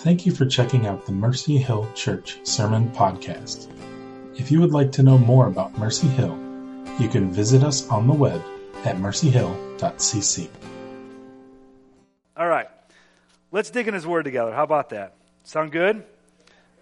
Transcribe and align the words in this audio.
Thank 0.00 0.24
you 0.24 0.32
for 0.32 0.46
checking 0.46 0.86
out 0.86 1.04
the 1.04 1.12
Mercy 1.12 1.58
Hill 1.58 1.86
Church 1.94 2.38
Sermon 2.42 2.90
Podcast. 2.92 3.70
If 4.34 4.50
you 4.50 4.58
would 4.60 4.72
like 4.72 4.92
to 4.92 5.02
know 5.02 5.18
more 5.18 5.46
about 5.46 5.76
Mercy 5.76 6.06
Hill, 6.06 6.38
you 6.98 7.06
can 7.06 7.30
visit 7.30 7.62
us 7.62 7.86
on 7.90 8.06
the 8.06 8.14
web 8.14 8.42
at 8.86 8.96
mercyhill.cc. 8.96 10.48
All 12.34 12.48
right. 12.48 12.68
Let's 13.52 13.68
dig 13.68 13.88
in 13.88 13.92
his 13.92 14.06
word 14.06 14.22
together. 14.22 14.54
How 14.54 14.62
about 14.62 14.88
that? 14.88 15.16
Sound 15.42 15.70
good? 15.70 16.02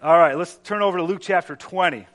All 0.00 0.16
right, 0.16 0.38
let's 0.38 0.56
turn 0.58 0.82
over 0.82 0.98
to 0.98 1.02
Luke 1.02 1.20
chapter 1.20 1.56
20. 1.56 2.06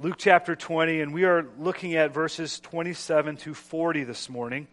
Luke 0.00 0.16
chapter 0.18 0.56
20, 0.56 1.00
and 1.00 1.14
we 1.14 1.22
are 1.22 1.46
looking 1.60 1.94
at 1.94 2.12
verses 2.12 2.58
27 2.58 3.36
to 3.36 3.54
40 3.54 4.02
this 4.02 4.28
morning. 4.28 4.66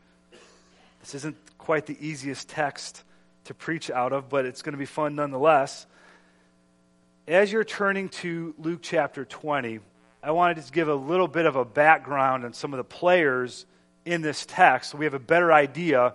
This 1.02 1.14
isn't 1.14 1.38
quite 1.60 1.86
the 1.86 2.04
easiest 2.04 2.50
text 2.50 3.04
to 3.50 3.56
preach 3.56 3.90
out 3.90 4.14
of, 4.14 4.30
but 4.30 4.46
it's 4.46 4.62
going 4.62 4.74
to 4.74 4.78
be 4.80 4.86
fun 4.86 5.16
nonetheless. 5.16 5.88
As 7.28 7.52
you're 7.52 7.64
turning 7.64 8.10
to 8.10 8.54
Luke 8.60 8.82
chapter 8.84 9.26
20, 9.26 9.80
I 10.22 10.32
want 10.32 10.56
to 10.56 10.62
just 10.62 10.72
give 10.72 10.88
a 10.88 10.94
little 10.94 11.28
bit 11.28 11.48
of 11.48 11.56
a 11.56 11.66
background 11.66 12.46
on 12.46 12.54
some 12.54 12.74
of 12.74 12.78
the 12.78 12.84
players 12.84 13.66
in 14.06 14.22
this 14.22 14.46
text 14.46 14.92
so 14.92 15.00
we 15.00 15.06
have 15.06 15.16
a 15.16 15.20
better 15.20 15.52
idea 15.52 16.14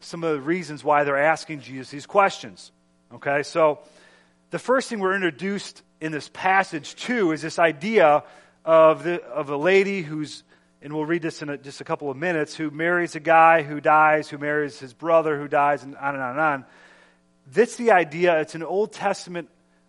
some 0.00 0.24
of 0.24 0.32
the 0.32 0.40
reasons 0.40 0.82
why 0.82 1.04
they're 1.04 1.18
asking 1.18 1.60
Jesus 1.60 1.90
these 1.90 2.06
questions. 2.06 2.72
Okay, 3.12 3.42
so 3.42 3.80
the 4.48 4.58
first 4.58 4.88
thing 4.88 5.00
we're 5.00 5.14
introduced 5.14 5.82
in 6.00 6.12
this 6.12 6.30
passage 6.32 6.94
to 6.96 7.32
is 7.32 7.42
this 7.42 7.58
idea 7.58 8.24
of, 8.64 9.04
the, 9.04 9.22
of 9.24 9.50
a 9.50 9.56
lady 9.56 10.00
who's, 10.00 10.44
and 10.82 10.94
we'll 10.94 11.04
read 11.04 11.22
this 11.22 11.42
in 11.42 11.48
a, 11.50 11.58
just 11.58 11.80
a 11.80 11.84
couple 11.84 12.10
of 12.10 12.16
minutes, 12.16 12.54
who 12.54 12.70
marries 12.70 13.14
a 13.14 13.20
guy 13.20 13.62
who 13.62 13.80
dies, 13.80 14.28
who 14.28 14.38
marries 14.38 14.78
his 14.78 14.94
brother 14.94 15.38
who 15.38 15.48
dies, 15.48 15.82
and 15.82 15.96
on 15.96 16.14
and 16.14 16.22
on 16.22 16.30
and 16.30 16.40
on. 16.40 16.64
That's 17.52 17.76
the 17.76 17.90
idea. 17.90 18.40
It's 18.40 18.54
an 18.54 18.62
Old 18.62 18.92
Testament 18.92 19.48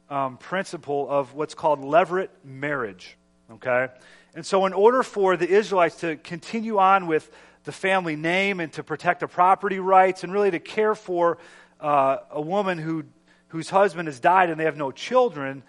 um, 0.10 0.38
principle 0.38 1.08
of 1.10 1.34
what's 1.34 1.54
called 1.54 1.80
levirate 1.80 2.30
marriage. 2.44 3.18
Okay? 3.50 3.88
And 4.36 4.46
so, 4.46 4.66
in 4.66 4.74
order 4.74 5.04
for 5.04 5.38
the 5.38 5.48
Israelites 5.48 5.98
to 6.02 6.18
continue 6.18 6.78
on 6.78 7.08
with 7.08 7.30
the 7.64 7.72
family 7.72 8.16
name 8.16 8.60
and 8.60 8.72
to 8.74 8.84
protect 8.84 9.20
the 9.20 9.28
property 9.28 9.80
rights 9.80 10.24
and 10.24 10.34
really 10.34 10.52
to 10.52 10.60
care 10.60 10.96
for 10.96 11.38
uh, 11.80 12.18
a 12.32 12.42
woman 12.42 12.78
who, 12.78 13.04
whose 13.50 13.70
husband 13.70 14.08
has 14.08 14.20
died 14.20 14.50
and 14.50 14.60
they 14.60 14.66
have 14.66 14.78
no 14.78 14.92
children, 14.92 15.64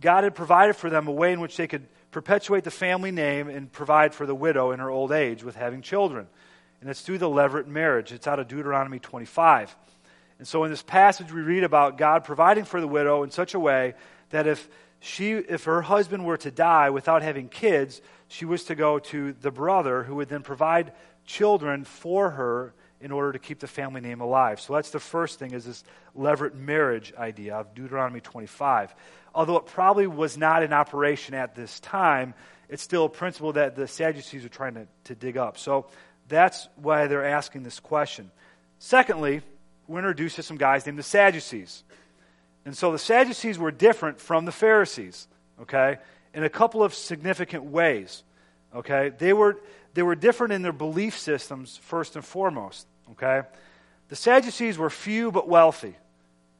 God 0.00 0.24
had 0.24 0.34
provided 0.34 0.76
for 0.76 0.90
them 0.90 1.08
a 1.08 1.12
way 1.12 1.32
in 1.32 1.40
which 1.40 1.56
they 1.56 1.66
could 1.66 1.86
perpetuate 2.12 2.62
the 2.62 2.70
family 2.70 3.10
name 3.10 3.48
and 3.48 3.72
provide 3.72 4.14
for 4.14 4.26
the 4.26 4.34
widow 4.34 4.70
in 4.70 4.78
her 4.78 4.90
old 4.90 5.10
age 5.10 5.42
with 5.42 5.56
having 5.56 5.82
children. 5.82 6.28
And 6.80 6.88
it's 6.88 7.00
through 7.00 7.18
the 7.18 7.28
levirate 7.28 7.66
marriage. 7.66 8.12
It's 8.12 8.26
out 8.26 8.38
of 8.38 8.48
Deuteronomy 8.48 9.00
25. 9.00 9.74
And 10.38 10.46
so 10.46 10.62
in 10.64 10.70
this 10.70 10.82
passage, 10.82 11.32
we 11.32 11.40
read 11.40 11.64
about 11.64 11.98
God 11.98 12.22
providing 12.24 12.64
for 12.64 12.80
the 12.80 12.86
widow 12.86 13.22
in 13.22 13.30
such 13.30 13.54
a 13.54 13.58
way 13.58 13.94
that 14.30 14.46
if 14.46 14.68
she, 15.00 15.32
if 15.32 15.64
her 15.64 15.82
husband 15.82 16.24
were 16.24 16.36
to 16.36 16.50
die 16.50 16.90
without 16.90 17.22
having 17.22 17.48
kids, 17.48 18.02
she 18.28 18.44
was 18.44 18.64
to 18.64 18.74
go 18.74 18.98
to 18.98 19.32
the 19.32 19.50
brother 19.50 20.04
who 20.04 20.16
would 20.16 20.28
then 20.28 20.42
provide 20.42 20.92
children 21.24 21.84
for 21.84 22.30
her 22.30 22.74
in 23.02 23.10
order 23.10 23.32
to 23.32 23.38
keep 23.38 23.58
the 23.58 23.66
family 23.66 24.00
name 24.00 24.20
alive. 24.20 24.60
So 24.60 24.74
that's 24.74 24.90
the 24.90 25.00
first 25.00 25.38
thing 25.38 25.52
is 25.52 25.64
this 25.64 25.84
levirate 26.16 26.54
marriage 26.54 27.12
idea 27.18 27.56
of 27.56 27.74
Deuteronomy 27.74 28.20
25. 28.20 28.94
Although 29.34 29.56
it 29.56 29.66
probably 29.66 30.06
was 30.06 30.38
not 30.38 30.62
in 30.62 30.72
operation 30.72 31.34
at 31.34 31.54
this 31.54 31.80
time, 31.80 32.34
it's 32.68 32.82
still 32.82 33.06
a 33.06 33.08
principle 33.08 33.52
that 33.54 33.76
the 33.76 33.88
Sadducees 33.88 34.44
are 34.44 34.48
trying 34.48 34.74
to, 34.74 34.86
to 35.04 35.14
dig 35.14 35.36
up. 35.36 35.58
So 35.58 35.86
that's 36.28 36.68
why 36.76 37.06
they're 37.08 37.24
asking 37.24 37.64
this 37.64 37.80
question. 37.80 38.30
Secondly, 38.78 39.42
we're 39.86 39.98
introduced 39.98 40.36
to 40.36 40.42
some 40.42 40.56
guys 40.56 40.86
named 40.86 40.98
the 40.98 41.02
Sadducees. 41.02 41.82
And 42.64 42.76
so 42.76 42.92
the 42.92 42.98
Sadducees 42.98 43.58
were 43.58 43.72
different 43.72 44.20
from 44.20 44.44
the 44.44 44.52
Pharisees, 44.52 45.26
okay, 45.62 45.98
in 46.32 46.44
a 46.44 46.48
couple 46.48 46.82
of 46.82 46.94
significant 46.94 47.64
ways. 47.64 48.22
Okay? 48.74 49.10
They 49.18 49.32
were 49.32 49.60
they 49.94 50.02
were 50.02 50.14
different 50.14 50.54
in 50.54 50.62
their 50.62 50.72
belief 50.72 51.18
systems, 51.18 51.76
first 51.76 52.16
and 52.16 52.24
foremost. 52.24 52.86
Okay? 53.10 53.42
The 54.08 54.16
Sadducees 54.16 54.78
were 54.78 54.90
few 54.90 55.32
but 55.32 55.48
wealthy, 55.48 55.96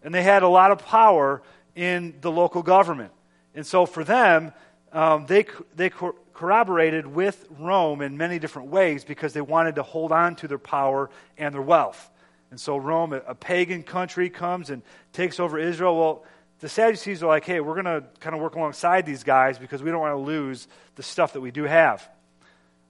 and 0.02 0.14
they 0.14 0.22
had 0.22 0.42
a 0.42 0.48
lot 0.48 0.70
of 0.70 0.78
power 0.78 1.42
in 1.74 2.14
the 2.20 2.30
local 2.30 2.62
government. 2.62 3.12
And 3.54 3.66
so 3.66 3.86
for 3.86 4.04
them, 4.04 4.52
um, 4.92 5.26
they, 5.26 5.46
they 5.76 5.90
co- 5.90 6.14
corroborated 6.34 7.06
with 7.06 7.46
Rome 7.58 8.02
in 8.02 8.16
many 8.16 8.38
different 8.38 8.68
ways 8.68 9.04
because 9.04 9.32
they 9.32 9.40
wanted 9.40 9.76
to 9.76 9.82
hold 9.82 10.12
on 10.12 10.36
to 10.36 10.48
their 10.48 10.58
power 10.58 11.10
and 11.38 11.54
their 11.54 11.62
wealth. 11.62 12.10
And 12.50 12.60
so 12.60 12.76
Rome, 12.76 13.12
a, 13.12 13.18
a 13.26 13.34
pagan 13.34 13.82
country, 13.82 14.28
comes 14.28 14.70
and 14.70 14.82
takes 15.12 15.40
over 15.40 15.58
Israel. 15.58 15.98
Well, 15.98 16.24
the 16.60 16.68
Sadducees 16.68 17.22
are 17.22 17.26
like, 17.26 17.44
hey, 17.44 17.60
we're 17.60 17.80
going 17.80 17.86
to 17.86 18.04
kind 18.20 18.36
of 18.36 18.42
work 18.42 18.54
alongside 18.54 19.04
these 19.04 19.24
guys 19.24 19.58
because 19.58 19.82
we 19.82 19.90
don't 19.90 20.00
want 20.00 20.12
to 20.12 20.20
lose 20.20 20.68
the 20.96 21.02
stuff 21.02 21.32
that 21.32 21.40
we 21.40 21.50
do 21.50 21.64
have. 21.64 22.08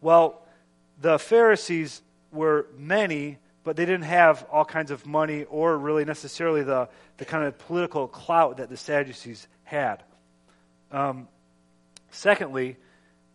Well, 0.01 0.43
the 1.01 1.19
Pharisees 1.19 2.03
were 2.33 2.67
many, 2.77 3.39
but 3.65 3.77
they 3.77 3.85
didn't 3.85 4.05
have 4.05 4.47
all 4.51 4.65
kinds 4.65 4.91
of 4.91 5.07
money 5.07 5.45
or 5.45 5.77
really 5.77 6.05
necessarily 6.05 6.63
the, 6.63 6.89
the 7.19 7.25
kind 7.25 7.45
of 7.45 7.59
political 7.59 8.09
clout 8.09 8.57
that 8.57 8.69
the 8.69 8.77
Sadducees 8.77 9.47
had. 9.65 10.03
Um, 10.91 11.29
secondly, 12.11 12.77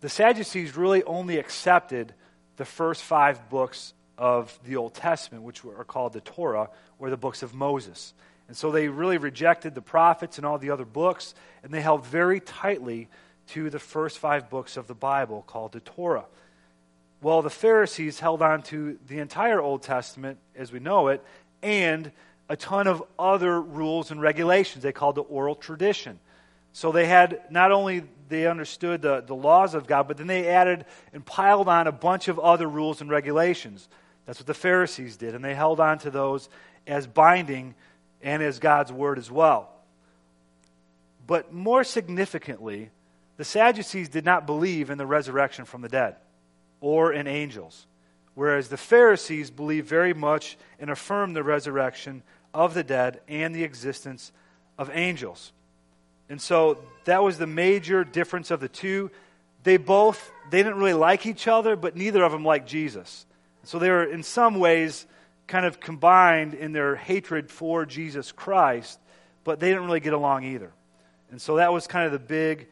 the 0.01 0.09
Sadducees 0.09 0.75
really 0.75 1.03
only 1.03 1.37
accepted 1.37 2.13
the 2.57 2.65
first 2.65 3.03
five 3.03 3.49
books 3.49 3.93
of 4.17 4.57
the 4.65 4.75
Old 4.75 4.93
Testament, 4.93 5.43
which 5.43 5.63
are 5.63 5.83
called 5.83 6.13
the 6.13 6.21
Torah, 6.21 6.69
or 6.99 7.09
the 7.09 7.17
books 7.17 7.43
of 7.43 7.53
Moses. 7.53 8.13
And 8.47 8.55
so 8.55 8.71
they 8.71 8.87
really 8.87 9.17
rejected 9.17 9.75
the 9.75 9.81
prophets 9.81 10.37
and 10.37 10.45
all 10.45 10.57
the 10.57 10.71
other 10.71 10.85
books, 10.85 11.35
and 11.63 11.73
they 11.73 11.81
held 11.81 12.05
very 12.05 12.39
tightly 12.39 13.09
to 13.49 13.69
the 13.69 13.79
first 13.79 14.17
five 14.19 14.49
books 14.49 14.77
of 14.77 14.87
the 14.87 14.95
Bible 14.95 15.43
called 15.45 15.71
the 15.71 15.79
Torah. 15.79 16.25
Well, 17.21 17.41
the 17.41 17.49
Pharisees 17.49 18.19
held 18.19 18.41
on 18.41 18.61
to 18.63 18.99
the 19.07 19.19
entire 19.19 19.59
Old 19.59 19.81
Testament 19.81 20.37
as 20.55 20.71
we 20.71 20.79
know 20.79 21.07
it 21.07 21.23
and 21.63 22.11
a 22.47 22.55
ton 22.55 22.87
of 22.87 23.03
other 23.17 23.59
rules 23.59 24.11
and 24.11 24.21
regulations 24.21 24.83
they 24.83 24.91
called 24.91 25.15
the 25.15 25.21
oral 25.21 25.55
tradition. 25.55 26.19
So 26.73 26.91
they 26.91 27.07
had 27.07 27.41
not 27.49 27.71
only 27.71 28.03
they 28.29 28.45
understood 28.45 29.01
the, 29.01 29.21
the 29.21 29.33
laws 29.33 29.73
of 29.73 29.87
God, 29.87 30.07
but 30.07 30.17
then 30.17 30.27
they 30.27 30.47
added 30.47 30.85
and 31.11 31.25
piled 31.25 31.67
on 31.67 31.87
a 31.87 31.91
bunch 31.91 32.27
of 32.27 32.37
other 32.37 32.67
rules 32.67 33.01
and 33.01 33.09
regulations. 33.09 33.89
That's 34.25 34.39
what 34.39 34.47
the 34.47 34.53
Pharisees 34.53 35.17
did, 35.17 35.33
and 35.33 35.43
they 35.43 35.55
held 35.55 35.79
on 35.79 35.97
to 35.99 36.11
those 36.11 36.49
as 36.85 37.07
binding 37.07 37.73
and 38.21 38.43
as 38.43 38.59
God's 38.59 38.91
word 38.91 39.17
as 39.17 39.31
well. 39.31 39.69
But 41.25 41.51
more 41.51 41.83
significantly, 41.83 42.91
the 43.37 43.45
Sadducees 43.45 44.09
did 44.09 44.25
not 44.25 44.45
believe 44.45 44.89
in 44.89 44.97
the 44.97 45.05
resurrection 45.05 45.65
from 45.65 45.81
the 45.81 45.89
dead 45.89 46.17
or 46.81 47.13
in 47.13 47.27
angels, 47.27 47.87
whereas 48.35 48.69
the 48.69 48.77
Pharisees 48.77 49.49
believed 49.49 49.87
very 49.87 50.13
much 50.13 50.57
and 50.79 50.89
affirmed 50.89 51.35
the 51.35 51.43
resurrection 51.43 52.23
of 52.53 52.73
the 52.73 52.83
dead 52.83 53.21
and 53.27 53.55
the 53.55 53.63
existence 53.63 54.31
of 54.77 54.89
angels. 54.93 55.51
And 56.29 56.41
so 56.41 56.77
that 57.05 57.23
was 57.23 57.37
the 57.37 57.47
major 57.47 58.03
difference 58.03 58.51
of 58.51 58.59
the 58.59 58.67
two. 58.67 59.11
They 59.63 59.77
both 59.77 60.31
they 60.49 60.63
didn't 60.63 60.77
really 60.77 60.93
like 60.93 61.25
each 61.25 61.47
other, 61.47 61.75
but 61.75 61.95
neither 61.95 62.23
of 62.23 62.31
them 62.31 62.45
liked 62.45 62.67
Jesus. 62.67 63.25
So 63.63 63.79
they 63.79 63.89
were 63.89 64.05
in 64.05 64.23
some 64.23 64.59
ways 64.59 65.05
kind 65.47 65.65
of 65.65 65.79
combined 65.79 66.53
in 66.53 66.71
their 66.73 66.95
hatred 66.95 67.49
for 67.49 67.85
Jesus 67.85 68.31
Christ, 68.31 68.99
but 69.43 69.59
they 69.59 69.69
didn't 69.69 69.85
really 69.85 69.99
get 69.99 70.13
along 70.13 70.43
either. 70.43 70.71
And 71.31 71.41
so 71.41 71.57
that 71.57 71.73
was 71.73 71.87
kind 71.87 72.05
of 72.05 72.11
the 72.11 72.19
big 72.19 72.67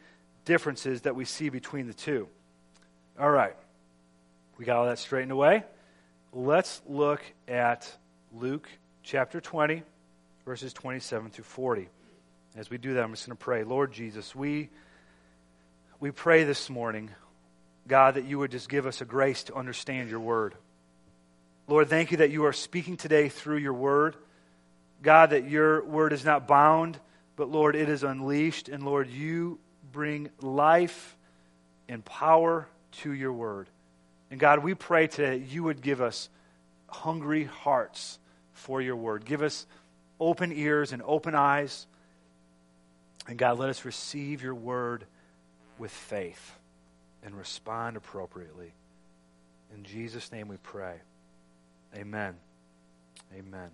differences 0.45 1.01
that 1.01 1.15
we 1.15 1.25
see 1.25 1.49
between 1.49 1.87
the 1.87 1.93
two. 1.93 2.27
All 3.19 3.29
right. 3.29 3.55
We 4.57 4.63
got 4.63 4.77
all 4.77 4.85
that 4.85 4.99
straightened 4.99 5.33
away. 5.33 5.65
Let's 6.31 6.81
look 6.87 7.21
at 7.45 7.91
Luke 8.33 8.69
chapter 9.03 9.41
20, 9.41 9.83
verses 10.45 10.71
27 10.71 11.29
through 11.29 11.43
40. 11.43 11.89
As 12.55 12.69
we 12.69 12.77
do 12.77 12.93
that, 12.93 13.03
I'm 13.03 13.11
just 13.11 13.25
going 13.25 13.35
to 13.35 13.43
pray. 13.43 13.65
Lord 13.65 13.91
Jesus, 13.91 14.33
we, 14.33 14.69
we 15.99 16.11
pray 16.11 16.45
this 16.45 16.69
morning, 16.69 17.11
God, 17.85 18.13
that 18.13 18.23
you 18.23 18.39
would 18.39 18.51
just 18.51 18.69
give 18.69 18.85
us 18.85 19.01
a 19.01 19.05
grace 19.05 19.43
to 19.45 19.55
understand 19.55 20.09
your 20.09 20.21
word. 20.21 20.55
Lord, 21.67 21.89
thank 21.89 22.11
you 22.11 22.17
that 22.17 22.31
you 22.31 22.45
are 22.45 22.53
speaking 22.53 22.95
today 22.95 23.27
through 23.27 23.57
your 23.57 23.73
word. 23.73 24.15
God, 25.01 25.31
that 25.31 25.49
your 25.49 25.83
word 25.83 26.13
is 26.13 26.23
not 26.23 26.47
bound, 26.47 26.97
but 27.35 27.49
Lord, 27.49 27.75
it 27.75 27.89
is 27.89 28.03
unleashed. 28.03 28.69
And 28.69 28.85
Lord, 28.85 29.09
you 29.09 29.59
bring 29.91 30.29
life 30.39 31.17
and 31.89 32.05
power 32.05 32.69
to 33.01 33.11
your 33.11 33.33
word. 33.33 33.67
And 34.31 34.39
God, 34.39 34.59
we 34.59 34.73
pray 34.73 35.07
today 35.07 35.39
that 35.39 35.51
you 35.51 35.63
would 35.63 35.81
give 35.81 36.01
us 36.01 36.29
hungry 36.87 37.43
hearts 37.43 38.19
for 38.53 38.81
your 38.81 38.95
word. 38.95 39.25
Give 39.25 39.41
us 39.41 39.65
open 40.19 40.51
ears 40.51 40.91
and 40.91 41.01
open 41.05 41.35
eyes. 41.35 41.87
And 43.27 43.37
God, 43.37 43.59
let 43.59 43.69
us 43.69 43.85
receive 43.85 44.41
your 44.41 44.55
word 44.55 45.05
with 45.77 45.91
faith 45.91 46.53
and 47.23 47.35
respond 47.35 47.97
appropriately. 47.97 48.73
In 49.75 49.83
Jesus' 49.83 50.31
name 50.31 50.47
we 50.47 50.57
pray. 50.57 50.95
Amen. 51.95 52.35
Amen. 53.33 53.69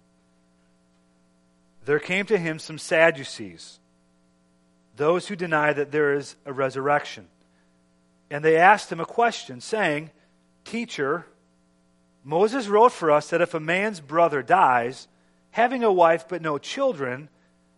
there 1.86 2.00
came 2.00 2.26
to 2.26 2.38
him 2.38 2.58
some 2.58 2.78
Sadducees, 2.78 3.80
those 4.96 5.28
who 5.28 5.36
deny 5.36 5.74
that 5.74 5.92
there 5.92 6.14
is 6.14 6.36
a 6.46 6.54
resurrection. 6.54 7.28
And 8.30 8.46
they 8.46 8.58
asked 8.58 8.92
him 8.92 9.00
a 9.00 9.06
question, 9.06 9.60
saying, 9.60 10.12
Teacher, 10.64 11.26
Moses 12.24 12.68
wrote 12.68 12.92
for 12.92 13.12
us 13.12 13.30
that 13.30 13.42
if 13.42 13.54
a 13.54 13.60
man's 13.60 14.00
brother 14.00 14.42
dies, 14.42 15.08
having 15.52 15.84
a 15.84 15.92
wife 15.92 16.28
but 16.28 16.42
no 16.42 16.58
children, 16.58 17.30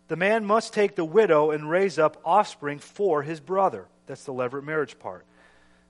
the 0.08 0.16
man 0.16 0.44
must 0.44 0.74
take 0.74 0.96
the 0.96 1.04
widow 1.04 1.50
and 1.50 1.70
raise 1.70 1.98
up 1.98 2.20
offspring 2.24 2.78
for 2.78 3.22
his 3.22 3.40
brother. 3.40 3.86
That's 4.06 4.24
the 4.24 4.34
levirate 4.34 4.64
marriage 4.64 4.98
part. 4.98 5.24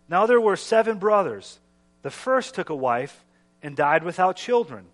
Now 0.09 0.27
there 0.27 0.41
were 0.41 0.57
seven 0.57 0.99
brothers. 0.99 1.59
The 2.03 2.11
first 2.11 2.55
took 2.55 2.71
a 2.71 2.77
wife 2.77 3.25
and 3.63 3.75
died 3.75 4.05
without 4.05 4.37
children, 4.37 4.87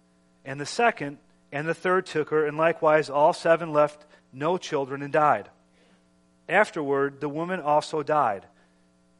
and 0.44 0.60
the 0.60 0.66
second 0.66 1.18
and 1.52 1.68
the 1.68 1.74
third 1.74 2.06
took 2.06 2.30
her, 2.30 2.46
and 2.46 2.56
likewise 2.56 3.10
all 3.10 3.32
seven 3.32 3.72
left 3.72 4.06
no 4.32 4.56
children 4.56 5.02
and 5.02 5.12
died. 5.12 5.50
Afterward, 6.48 7.20
the 7.20 7.28
woman 7.28 7.60
also 7.60 8.02
died. 8.02 8.46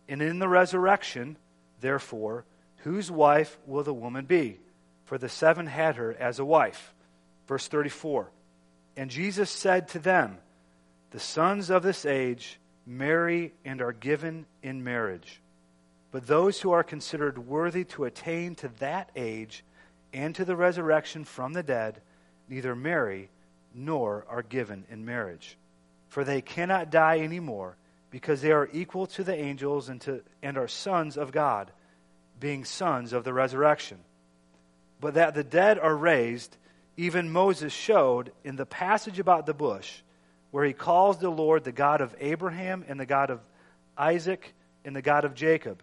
And 0.09 0.23
in 0.23 0.39
the 0.39 0.49
resurrection, 0.49 1.37
therefore, 1.81 2.45
whose 2.83 3.11
wife 3.11 3.59
will 3.67 3.83
the 3.83 3.95
woman 3.95 4.27
be? 4.27 4.59
For 5.05 5.19
the 5.19 5.29
seven 5.29 5.67
had 5.67 5.97
her 5.97 6.15
as 6.15 6.39
a 6.39 6.45
wife. 6.45 6.95
Verse 7.47 7.67
34. 7.69 8.31
And 8.97 9.11
Jesus 9.11 9.51
said 9.51 9.89
to 9.89 9.99
them, 9.99 10.39
The 11.11 11.21
sons 11.21 11.71
of 11.71 11.83
this 11.83 12.05
age 12.07 12.59
marry 12.87 13.53
and 13.65 13.81
are 13.83 13.93
given 13.93 14.47
in 14.63 14.85
marriage. 14.85 15.41
But 16.11 16.27
those 16.27 16.61
who 16.61 16.73
are 16.73 16.83
considered 16.83 17.39
worthy 17.39 17.85
to 17.85 18.05
attain 18.05 18.55
to 18.57 18.69
that 18.81 19.11
age 19.15 19.65
and 20.13 20.35
to 20.35 20.45
the 20.45 20.57
resurrection 20.57 21.25
from 21.25 21.53
the 21.53 21.63
dead, 21.63 22.01
neither 22.49 22.75
marry 22.75 23.31
nor 23.75 24.25
are 24.29 24.43
given 24.43 24.85
in 24.91 25.05
marriage. 25.05 25.57
For 26.09 26.25
they 26.25 26.41
cannot 26.41 26.91
die 26.91 27.19
any 27.19 27.39
more, 27.39 27.77
because 28.11 28.43
they 28.43 28.51
are 28.51 28.69
equal 28.73 29.07
to 29.07 29.23
the 29.23 29.37
angels 29.37 29.89
and, 29.89 30.01
to, 30.01 30.23
and 30.43 30.59
are 30.59 30.67
sons 30.67 31.17
of 31.17 31.31
God, 31.31 31.71
being 32.41 32.65
sons 32.65 33.13
of 33.13 33.25
the 33.25 33.33
resurrection. 33.33 33.99
But 35.01 35.15
that 35.15 35.35
the 35.35 35.45
dead 35.45 35.79
are 35.79 35.95
raised, 35.95 36.57
even 36.97 37.31
Moses 37.31 37.73
showed 37.73 38.33
in 38.43 38.57
the 38.57 38.67
passage 38.67 39.19
about 39.19 39.47
the 39.47 39.55
bush, 39.55 40.01
where 40.51 40.65
he 40.65 40.73
calls 40.73 41.19
the 41.19 41.31
Lord 41.31 41.65
the 41.65 41.73
God 41.73 42.01
of 42.01 42.15
Abraham 42.19 42.85
and 42.89 42.99
the 42.99 43.07
God 43.07 43.31
of 43.31 43.41
Isaac 43.97 44.55
and 44.85 44.97
the 44.97 45.03
God 45.03 45.25
of 45.25 45.35
Jacob. 45.35 45.83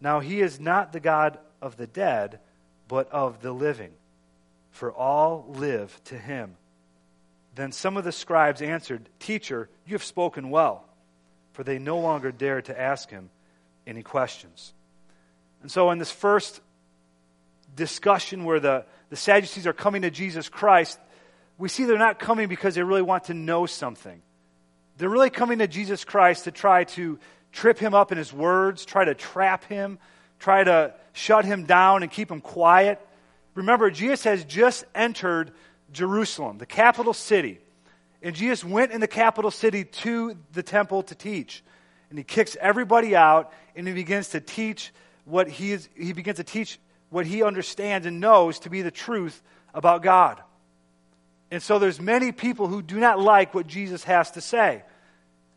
Now 0.00 0.20
he 0.20 0.40
is 0.40 0.58
not 0.58 0.92
the 0.92 1.00
God 1.00 1.38
of 1.60 1.76
the 1.76 1.86
dead, 1.86 2.40
but 2.88 3.10
of 3.12 3.40
the 3.40 3.52
living 3.52 3.92
for 4.72 4.90
all 4.92 5.46
live 5.48 6.00
to 6.04 6.18
him. 6.18 6.56
Then 7.54 7.70
some 7.70 7.96
of 7.96 8.04
the 8.04 8.12
scribes 8.12 8.62
answered, 8.62 9.08
Teacher, 9.20 9.68
you 9.86 9.92
have 9.92 10.02
spoken 10.02 10.50
well, 10.50 10.84
for 11.52 11.62
they 11.62 11.78
no 11.78 12.00
longer 12.00 12.32
dared 12.32 12.64
to 12.64 12.80
ask 12.80 13.10
him 13.10 13.30
any 13.86 14.02
questions. 14.02 14.72
And 15.62 15.70
so, 15.70 15.90
in 15.90 15.98
this 15.98 16.10
first 16.10 16.60
discussion 17.74 18.44
where 18.44 18.60
the, 18.60 18.84
the 19.10 19.16
Sadducees 19.16 19.66
are 19.66 19.72
coming 19.72 20.02
to 20.02 20.10
Jesus 20.10 20.48
Christ, 20.48 20.98
we 21.56 21.68
see 21.68 21.84
they're 21.84 21.98
not 21.98 22.18
coming 22.18 22.48
because 22.48 22.74
they 22.74 22.82
really 22.82 23.02
want 23.02 23.24
to 23.24 23.34
know 23.34 23.66
something. 23.66 24.20
They're 24.98 25.08
really 25.08 25.30
coming 25.30 25.58
to 25.58 25.68
Jesus 25.68 26.04
Christ 26.04 26.44
to 26.44 26.50
try 26.50 26.84
to 26.84 27.18
trip 27.52 27.78
him 27.78 27.94
up 27.94 28.12
in 28.12 28.18
his 28.18 28.32
words, 28.32 28.84
try 28.84 29.04
to 29.04 29.14
trap 29.14 29.64
him, 29.64 29.98
try 30.38 30.64
to 30.64 30.94
shut 31.12 31.44
him 31.44 31.64
down 31.64 32.02
and 32.02 32.10
keep 32.10 32.30
him 32.30 32.40
quiet. 32.40 33.00
Remember, 33.54 33.90
Jesus 33.90 34.24
has 34.24 34.44
just 34.44 34.84
entered 34.94 35.52
Jerusalem, 35.92 36.58
the 36.58 36.66
capital 36.66 37.12
city. 37.12 37.58
And 38.22 38.34
Jesus 38.34 38.64
went 38.64 38.92
in 38.92 39.00
the 39.00 39.08
capital 39.08 39.50
city 39.50 39.84
to 39.84 40.36
the 40.52 40.62
temple 40.62 41.02
to 41.04 41.14
teach. 41.14 41.62
And 42.10 42.18
he 42.18 42.24
kicks 42.24 42.56
everybody 42.60 43.16
out 43.16 43.52
and 43.74 43.86
he 43.86 43.94
begins 43.94 44.30
to 44.30 44.40
teach 44.40 44.92
what 45.24 45.48
he 45.48 45.72
is, 45.72 45.88
he 45.96 46.12
begins 46.12 46.38
to 46.38 46.44
teach 46.44 46.78
what 47.10 47.26
he 47.26 47.42
understands 47.42 48.06
and 48.06 48.20
knows 48.20 48.60
to 48.60 48.70
be 48.70 48.82
the 48.82 48.90
truth 48.90 49.42
about 49.74 50.02
God. 50.02 50.40
And 51.50 51.62
so 51.62 51.78
there's 51.78 52.00
many 52.00 52.32
people 52.32 52.66
who 52.66 52.80
do 52.80 52.98
not 52.98 53.20
like 53.20 53.54
what 53.54 53.66
Jesus 53.66 54.04
has 54.04 54.30
to 54.32 54.40
say. 54.40 54.82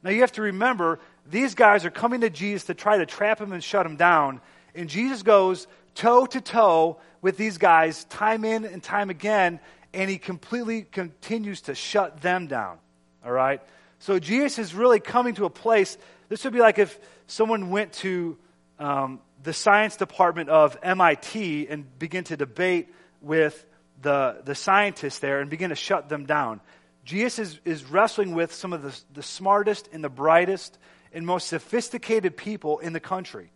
Now 0.03 0.11
you 0.11 0.21
have 0.21 0.33
to 0.33 0.41
remember, 0.41 0.99
these 1.25 1.55
guys 1.55 1.85
are 1.85 1.89
coming 1.89 2.21
to 2.21 2.29
Jesus 2.29 2.65
to 2.65 2.73
try 2.73 2.97
to 2.97 3.05
trap 3.05 3.39
him 3.39 3.53
and 3.53 3.63
shut 3.63 3.85
him 3.85 3.95
down. 3.95 4.41
And 4.75 4.89
Jesus 4.89 5.23
goes 5.23 5.67
toe 5.95 6.25
to 6.27 6.41
toe 6.41 6.97
with 7.21 7.37
these 7.37 7.57
guys 7.57 8.03
time 8.05 8.43
in 8.43 8.65
and 8.65 8.83
time 8.83 9.09
again, 9.09 9.59
and 9.93 10.09
he 10.09 10.17
completely 10.17 10.83
continues 10.83 11.61
to 11.61 11.73
shut 11.73 12.21
them 12.21 12.47
down. 12.47 12.77
All 13.25 13.31
right? 13.31 13.61
So 13.99 14.19
Jesus 14.19 14.59
is 14.59 14.75
really 14.75 14.99
coming 14.99 15.33
to 15.35 15.45
a 15.45 15.49
place. 15.49 15.97
This 16.27 16.43
would 16.43 16.53
be 16.53 16.59
like 16.59 16.77
if 16.77 16.99
someone 17.27 17.71
went 17.71 17.93
to 17.93 18.37
um, 18.77 19.21
the 19.45 19.53
science 19.53 19.95
department 19.95 20.49
of 20.49 20.77
MIT 20.83 21.67
and 21.69 21.97
begin 21.97 22.25
to 22.25 22.37
debate 22.37 22.93
with 23.21 23.65
the, 24.01 24.41
the 24.43 24.55
scientists 24.55 25.19
there 25.19 25.39
and 25.39 25.49
begin 25.49 25.69
to 25.69 25.75
shut 25.75 26.09
them 26.09 26.25
down. 26.25 26.59
Jesus 27.05 27.39
is, 27.39 27.59
is 27.63 27.85
wrestling 27.85 28.35
with 28.35 28.53
some 28.53 28.73
of 28.73 28.81
the, 28.81 28.99
the 29.13 29.23
smartest 29.23 29.87
and 29.93 30.03
the 30.03 30.09
brightest 30.09 30.77
and 31.13 31.25
most 31.25 31.47
sophisticated 31.47 32.35
people 32.35 32.79
in 32.79 32.91
the 32.91 32.99
country 32.99 33.51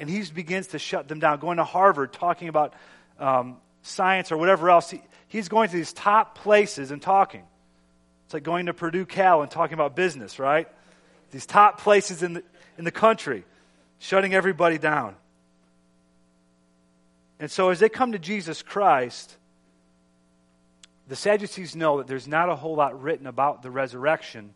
and 0.00 0.08
he 0.08 0.22
begins 0.32 0.68
to 0.68 0.78
shut 0.78 1.06
them 1.06 1.20
down. 1.20 1.38
Going 1.38 1.58
to 1.58 1.64
Harvard, 1.64 2.12
talking 2.12 2.48
about 2.48 2.72
um, 3.18 3.58
science 3.82 4.32
or 4.32 4.38
whatever 4.38 4.70
else. 4.70 4.90
He, 4.90 5.02
he's 5.28 5.48
going 5.48 5.68
to 5.68 5.76
these 5.76 5.92
top 5.92 6.38
places 6.38 6.90
and 6.90 7.00
talking. 7.02 7.42
It's 8.24 8.34
like 8.34 8.42
going 8.42 8.66
to 8.66 8.74
Purdue 8.74 9.04
Cal 9.04 9.42
and 9.42 9.50
talking 9.50 9.74
about 9.74 9.94
business, 9.94 10.38
right? 10.38 10.66
These 11.32 11.44
top 11.44 11.82
places 11.82 12.22
in 12.22 12.32
the, 12.32 12.42
in 12.78 12.84
the 12.84 12.90
country, 12.90 13.44
shutting 14.00 14.34
everybody 14.34 14.78
down. 14.78 15.14
And 17.38 17.50
so 17.50 17.68
as 17.68 17.78
they 17.78 17.88
come 17.88 18.12
to 18.12 18.18
Jesus 18.18 18.62
Christ, 18.62 19.36
the 21.06 21.16
Sadducees 21.16 21.76
know 21.76 21.98
that 21.98 22.06
there's 22.06 22.26
not 22.26 22.48
a 22.48 22.56
whole 22.56 22.74
lot 22.74 23.00
written 23.00 23.26
about 23.26 23.62
the 23.62 23.70
resurrection 23.70 24.52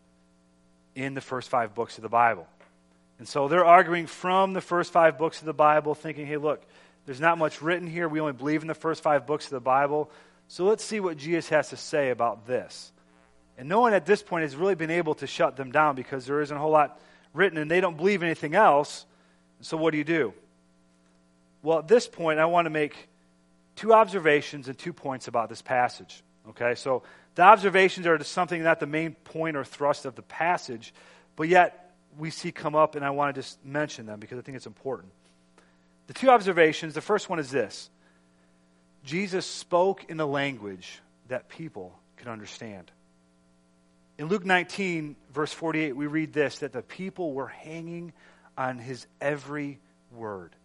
in 0.93 1.13
the 1.13 1.21
first 1.21 1.49
five 1.49 1.73
books 1.73 1.97
of 1.97 2.01
the 2.01 2.09
Bible. 2.09 2.47
And 3.17 3.27
so 3.27 3.47
they're 3.47 3.65
arguing 3.65 4.07
from 4.07 4.53
the 4.53 4.61
first 4.61 4.91
five 4.91 5.17
books 5.17 5.39
of 5.39 5.45
the 5.45 5.53
Bible, 5.53 5.95
thinking, 5.95 6.25
hey, 6.25 6.37
look, 6.37 6.61
there's 7.05 7.21
not 7.21 7.37
much 7.37 7.61
written 7.61 7.87
here. 7.87 8.09
We 8.09 8.19
only 8.19 8.33
believe 8.33 8.61
in 8.61 8.67
the 8.67 8.73
first 8.73 9.03
five 9.03 9.25
books 9.25 9.45
of 9.45 9.51
the 9.51 9.59
Bible. 9.59 10.09
So 10.47 10.65
let's 10.65 10.83
see 10.83 10.99
what 10.99 11.17
Jesus 11.17 11.49
has 11.49 11.69
to 11.69 11.77
say 11.77 12.09
about 12.09 12.47
this. 12.47 12.91
And 13.57 13.69
no 13.69 13.79
one 13.79 13.93
at 13.93 14.05
this 14.05 14.21
point 14.21 14.43
has 14.43 14.55
really 14.55 14.75
been 14.75 14.91
able 14.91 15.15
to 15.15 15.27
shut 15.27 15.55
them 15.55 15.71
down 15.71 15.95
because 15.95 16.25
there 16.25 16.41
isn't 16.41 16.55
a 16.55 16.59
whole 16.59 16.71
lot 16.71 16.99
written 17.33 17.57
and 17.57 17.69
they 17.69 17.79
don't 17.79 17.95
believe 17.95 18.21
anything 18.21 18.53
else. 18.53 19.05
So 19.65 19.77
what 19.77 19.93
do 19.93 19.97
you 19.97 20.03
do? 20.03 20.31
Well, 21.63 21.79
at 21.79 21.87
this 21.87 22.07
point, 22.07 22.37
I 22.37 22.45
want 22.45 22.67
to 22.67 22.69
make 22.69 23.09
two 23.75 23.93
observations 23.93 24.67
and 24.67 24.77
two 24.77 24.93
points 24.93 25.27
about 25.27 25.49
this 25.49 25.63
passage. 25.63 26.21
Okay, 26.49 26.75
so 26.75 27.01
the 27.33 27.41
observations 27.41 28.05
are 28.05 28.15
just 28.19 28.31
something 28.31 28.61
not 28.61 28.79
the 28.79 28.85
main 28.85 29.15
point 29.15 29.57
or 29.57 29.63
thrust 29.63 30.05
of 30.05 30.13
the 30.13 30.21
passage, 30.21 30.93
but 31.35 31.47
yet 31.47 31.95
we 32.19 32.29
see 32.29 32.51
come 32.51 32.75
up, 32.75 32.93
and 32.93 33.03
I 33.03 33.09
want 33.09 33.33
to 33.33 33.41
just 33.41 33.65
mention 33.65 34.05
them 34.05 34.19
because 34.19 34.37
I 34.37 34.41
think 34.43 34.55
it's 34.55 34.67
important. 34.67 35.11
The 36.05 36.13
two 36.13 36.29
observations 36.29 36.93
the 36.93 37.01
first 37.01 37.27
one 37.27 37.39
is 37.39 37.49
this 37.49 37.89
Jesus 39.03 39.47
spoke 39.47 40.03
in 40.09 40.19
a 40.19 40.27
language 40.27 41.01
that 41.27 41.49
people 41.49 41.97
could 42.17 42.27
understand. 42.27 42.91
In 44.19 44.27
Luke 44.27 44.45
19, 44.45 45.15
verse 45.33 45.51
48, 45.51 45.95
we 45.95 46.05
read 46.05 46.33
this 46.33 46.59
that 46.59 46.71
the 46.71 46.83
people 46.83 47.33
were 47.33 47.47
hanging 47.47 48.13
on 48.57 48.79
his 48.79 49.05
every 49.19 49.79
word. 50.11 50.55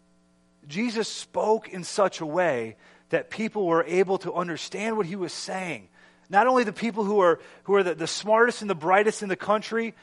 Jesus 0.66 1.08
spoke 1.08 1.68
in 1.68 1.84
such 1.84 2.20
a 2.20 2.26
way 2.26 2.76
that 3.10 3.30
people 3.30 3.66
were 3.66 3.84
able 3.84 4.18
to 4.18 4.32
understand 4.32 4.96
what 4.96 5.06
he 5.06 5.16
was 5.16 5.32
saying. 5.32 5.88
Not 6.28 6.46
only 6.46 6.64
the 6.64 6.72
people 6.72 7.04
who 7.04 7.20
are, 7.20 7.40
who 7.64 7.74
are 7.74 7.82
the, 7.82 7.94
the 7.94 8.06
smartest 8.06 8.60
and 8.60 8.70
the 8.70 8.74
brightest 8.74 9.22
in 9.22 9.28
the 9.28 9.36
country, 9.36 9.94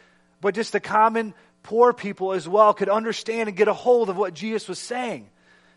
but 0.42 0.56
just 0.56 0.74
the 0.74 0.80
common 0.80 1.34
poor 1.64 1.94
people 1.94 2.34
as 2.34 2.48
well 2.48 2.74
could 2.74 2.90
understand 2.90 3.48
and 3.48 3.58
get 3.58 3.68
a 3.68 3.74
hold 3.74 4.10
of 4.10 4.18
what 4.18 4.34
Jesus 4.34 4.68
was 4.68 4.80
saying. 4.80 5.30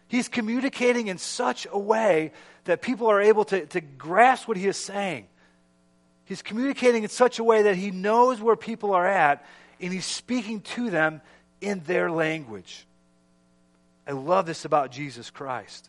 He's 0.08 0.28
communicating 0.28 1.06
in 1.06 1.18
such 1.18 1.68
a 1.70 1.78
way 1.78 2.32
that 2.64 2.82
people 2.82 3.06
are 3.06 3.20
able 3.20 3.44
to, 3.44 3.66
to 3.66 3.80
grasp 3.80 4.48
what 4.48 4.56
he 4.56 4.66
is 4.66 4.76
saying. 4.76 5.28
He's 6.24 6.42
communicating 6.42 7.04
in 7.04 7.08
such 7.08 7.38
a 7.38 7.44
way 7.44 7.62
that 7.62 7.76
he 7.76 7.92
knows 7.92 8.40
where 8.40 8.56
people 8.56 8.92
are 8.92 9.06
at 9.06 9.44
and 9.80 9.92
he's 9.92 10.04
speaking 10.04 10.60
to 10.60 10.90
them 10.90 11.22
in 11.60 11.80
their 11.80 12.10
language. 12.10 12.86
I 14.06 14.12
love 14.12 14.46
this 14.46 14.64
about 14.64 14.90
Jesus 14.90 15.30
Christ. 15.30 15.88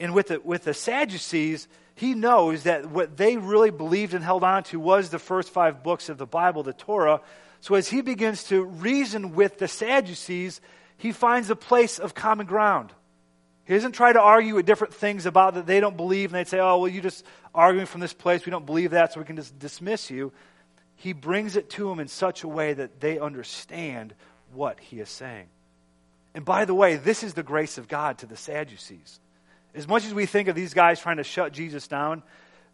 And 0.00 0.14
with 0.14 0.28
the, 0.28 0.40
with 0.40 0.64
the 0.64 0.74
Sadducees, 0.74 1.66
he 1.94 2.14
knows 2.14 2.62
that 2.62 2.86
what 2.86 3.16
they 3.16 3.36
really 3.36 3.70
believed 3.70 4.14
and 4.14 4.22
held 4.22 4.44
on 4.44 4.62
to 4.64 4.78
was 4.78 5.10
the 5.10 5.18
first 5.18 5.50
five 5.50 5.82
books 5.82 6.08
of 6.08 6.18
the 6.18 6.26
Bible, 6.26 6.62
the 6.62 6.72
Torah. 6.72 7.20
So 7.60 7.74
as 7.74 7.88
he 7.88 8.02
begins 8.02 8.44
to 8.44 8.62
reason 8.62 9.34
with 9.34 9.58
the 9.58 9.66
Sadducees, 9.66 10.60
he 10.96 11.10
finds 11.10 11.50
a 11.50 11.56
place 11.56 11.98
of 11.98 12.14
common 12.14 12.46
ground. 12.46 12.92
He 13.64 13.74
doesn't 13.74 13.92
try 13.92 14.12
to 14.12 14.20
argue 14.20 14.54
with 14.54 14.64
different 14.64 14.94
things 14.94 15.26
about 15.26 15.54
that 15.54 15.66
they 15.66 15.80
don't 15.80 15.96
believe, 15.96 16.30
and 16.30 16.36
they'd 16.36 16.48
say, 16.48 16.60
oh, 16.60 16.78
well, 16.78 16.88
you're 16.88 17.02
just 17.02 17.24
arguing 17.54 17.86
from 17.86 18.00
this 18.00 18.14
place. 18.14 18.46
We 18.46 18.50
don't 18.50 18.64
believe 18.64 18.92
that, 18.92 19.12
so 19.12 19.20
we 19.20 19.26
can 19.26 19.36
just 19.36 19.58
dismiss 19.58 20.10
you. 20.10 20.32
He 20.96 21.12
brings 21.12 21.56
it 21.56 21.68
to 21.70 21.88
them 21.88 22.00
in 22.00 22.08
such 22.08 22.44
a 22.44 22.48
way 22.48 22.72
that 22.72 23.00
they 23.00 23.18
understand 23.18 24.14
what 24.52 24.80
he 24.80 25.00
is 25.00 25.08
saying. 25.08 25.46
And 26.34 26.44
by 26.44 26.64
the 26.64 26.74
way, 26.74 26.96
this 26.96 27.22
is 27.22 27.34
the 27.34 27.42
grace 27.42 27.78
of 27.78 27.88
God 27.88 28.18
to 28.18 28.26
the 28.26 28.36
Sadducees. 28.36 29.20
As 29.74 29.88
much 29.88 30.04
as 30.04 30.14
we 30.14 30.26
think 30.26 30.48
of 30.48 30.54
these 30.54 30.74
guys 30.74 31.00
trying 31.00 31.16
to 31.18 31.24
shut 31.24 31.52
Jesus 31.52 31.88
down, 31.88 32.22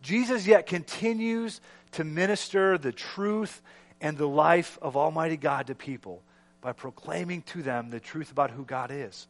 Jesus 0.03 0.47
yet 0.47 0.67
continues 0.67 1.61
to 1.93 2.05
minister 2.05 2.77
the 2.79 2.93
truth 2.93 3.63
and 4.01 4.19
the 4.19 4.29
life 4.29 4.79
of 4.83 4.97
Almighty 4.97 5.37
God 5.37 5.69
to 5.69 5.75
people 5.75 6.23
by 6.61 6.73
proclaiming 6.73 7.43
to 7.43 7.63
them 7.63 7.91
the 7.91 8.01
truth 8.01 8.31
about 8.31 8.51
who 8.51 8.65
God 8.65 8.91
is. 8.91 9.27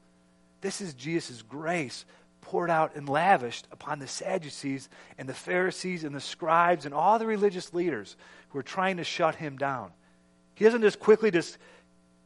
This 0.61 0.81
is 0.81 0.95
Jesus' 0.95 1.43
grace 1.43 2.05
poured 2.41 2.71
out 2.71 2.95
and 2.95 3.09
lavished 3.09 3.67
upon 3.73 3.99
the 3.99 4.07
Sadducees 4.07 4.89
and 5.19 5.29
the 5.29 5.35
Pharisees 5.35 6.05
and 6.05 6.15
the 6.15 6.21
scribes 6.21 6.87
and 6.87 6.95
all 6.95 7.19
the 7.19 7.27
religious 7.27 7.73
leaders 7.73 8.17
who 8.51 8.59
are 8.59 8.63
trying 8.63 8.99
to 8.99 9.05
shut 9.05 9.35
him 9.35 9.57
down. 9.57 9.91
He 10.55 10.65
doesn't 10.65 10.83
just 10.83 11.01
quickly 11.01 11.31
just, 11.31 11.59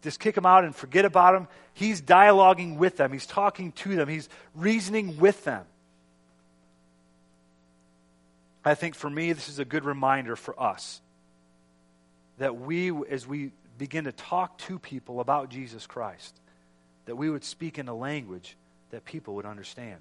just 0.03 0.21
kick 0.21 0.35
them 0.35 0.47
out 0.47 0.65
and 0.65 0.75
forget 0.75 1.05
about 1.05 1.33
them. 1.33 1.49
He's 1.75 2.01
dialoguing 2.01 2.77
with 2.77 2.97
them, 2.97 3.13
he's 3.13 3.27
talking 3.27 3.73
to 3.73 3.97
them, 3.97 4.09
he's 4.09 4.29
reasoning 4.55 5.19
with 5.19 5.45
them. 5.45 5.65
I 8.65 8.75
think 8.75 8.95
for 8.95 9.09
me, 9.09 9.33
this 9.33 9.49
is 9.49 9.59
a 9.59 9.65
good 9.65 9.85
reminder 9.85 10.37
for 10.37 10.61
us 10.61 11.01
that 12.39 12.57
we, 12.57 12.93
as 13.07 13.27
we 13.27 13.53
begin 13.79 14.05
to 14.05 14.13
talk 14.13 14.59
to 14.59 14.79
people 14.79 15.21
about 15.21 15.49
Jesus 15.49 15.87
Christ, 15.87 16.39
that 17.07 17.17
we 17.17 17.31
would 17.31 17.45
speak 17.45 17.79
in 17.79 17.89
a 17.89 17.95
language 17.95 18.57
that 18.91 19.05
people 19.05 19.35
would 19.37 19.47
understand. 19.47 20.01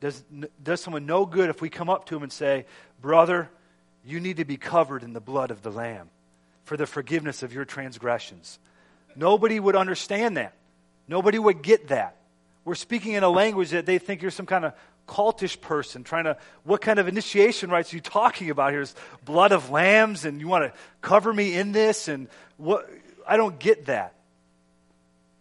Does, 0.00 0.24
does 0.62 0.80
someone 0.80 1.06
no 1.06 1.24
good 1.26 1.48
if 1.48 1.60
we 1.60 1.70
come 1.70 1.88
up 1.88 2.06
to 2.06 2.16
him 2.16 2.22
and 2.22 2.32
say, 2.32 2.66
Brother, 3.00 3.48
you 4.04 4.20
need 4.20 4.38
to 4.38 4.44
be 4.44 4.56
covered 4.56 5.02
in 5.02 5.12
the 5.12 5.20
blood 5.20 5.50
of 5.50 5.62
the 5.62 5.70
Lamb 5.70 6.10
for 6.64 6.76
the 6.76 6.86
forgiveness 6.86 7.42
of 7.42 7.52
your 7.52 7.64
transgressions? 7.64 8.58
Nobody 9.16 9.58
would 9.58 9.76
understand 9.76 10.36
that. 10.36 10.52
Nobody 11.08 11.38
would 11.38 11.62
get 11.62 11.88
that. 11.88 12.16
We're 12.64 12.74
speaking 12.74 13.12
in 13.12 13.22
a 13.22 13.30
language 13.30 13.70
that 13.70 13.86
they 13.86 13.98
think 13.98 14.22
you're 14.22 14.30
some 14.30 14.46
kind 14.46 14.64
of 14.64 14.74
cultish 15.06 15.60
person 15.60 16.04
trying 16.04 16.24
to, 16.24 16.36
what 16.64 16.80
kind 16.80 16.98
of 16.98 17.08
initiation 17.08 17.70
rites 17.70 17.92
are 17.92 17.96
you 17.96 18.02
talking 18.02 18.50
about 18.50 18.72
here? 18.72 18.82
Is 18.82 18.94
blood 19.24 19.52
of 19.52 19.70
lambs 19.70 20.24
and 20.24 20.40
you 20.40 20.48
want 20.48 20.64
to 20.64 20.78
cover 21.00 21.32
me 21.32 21.54
in 21.54 21.72
this? 21.72 22.08
And 22.08 22.28
what, 22.56 22.88
I 23.26 23.36
don't 23.36 23.58
get 23.58 23.86
that. 23.86 24.14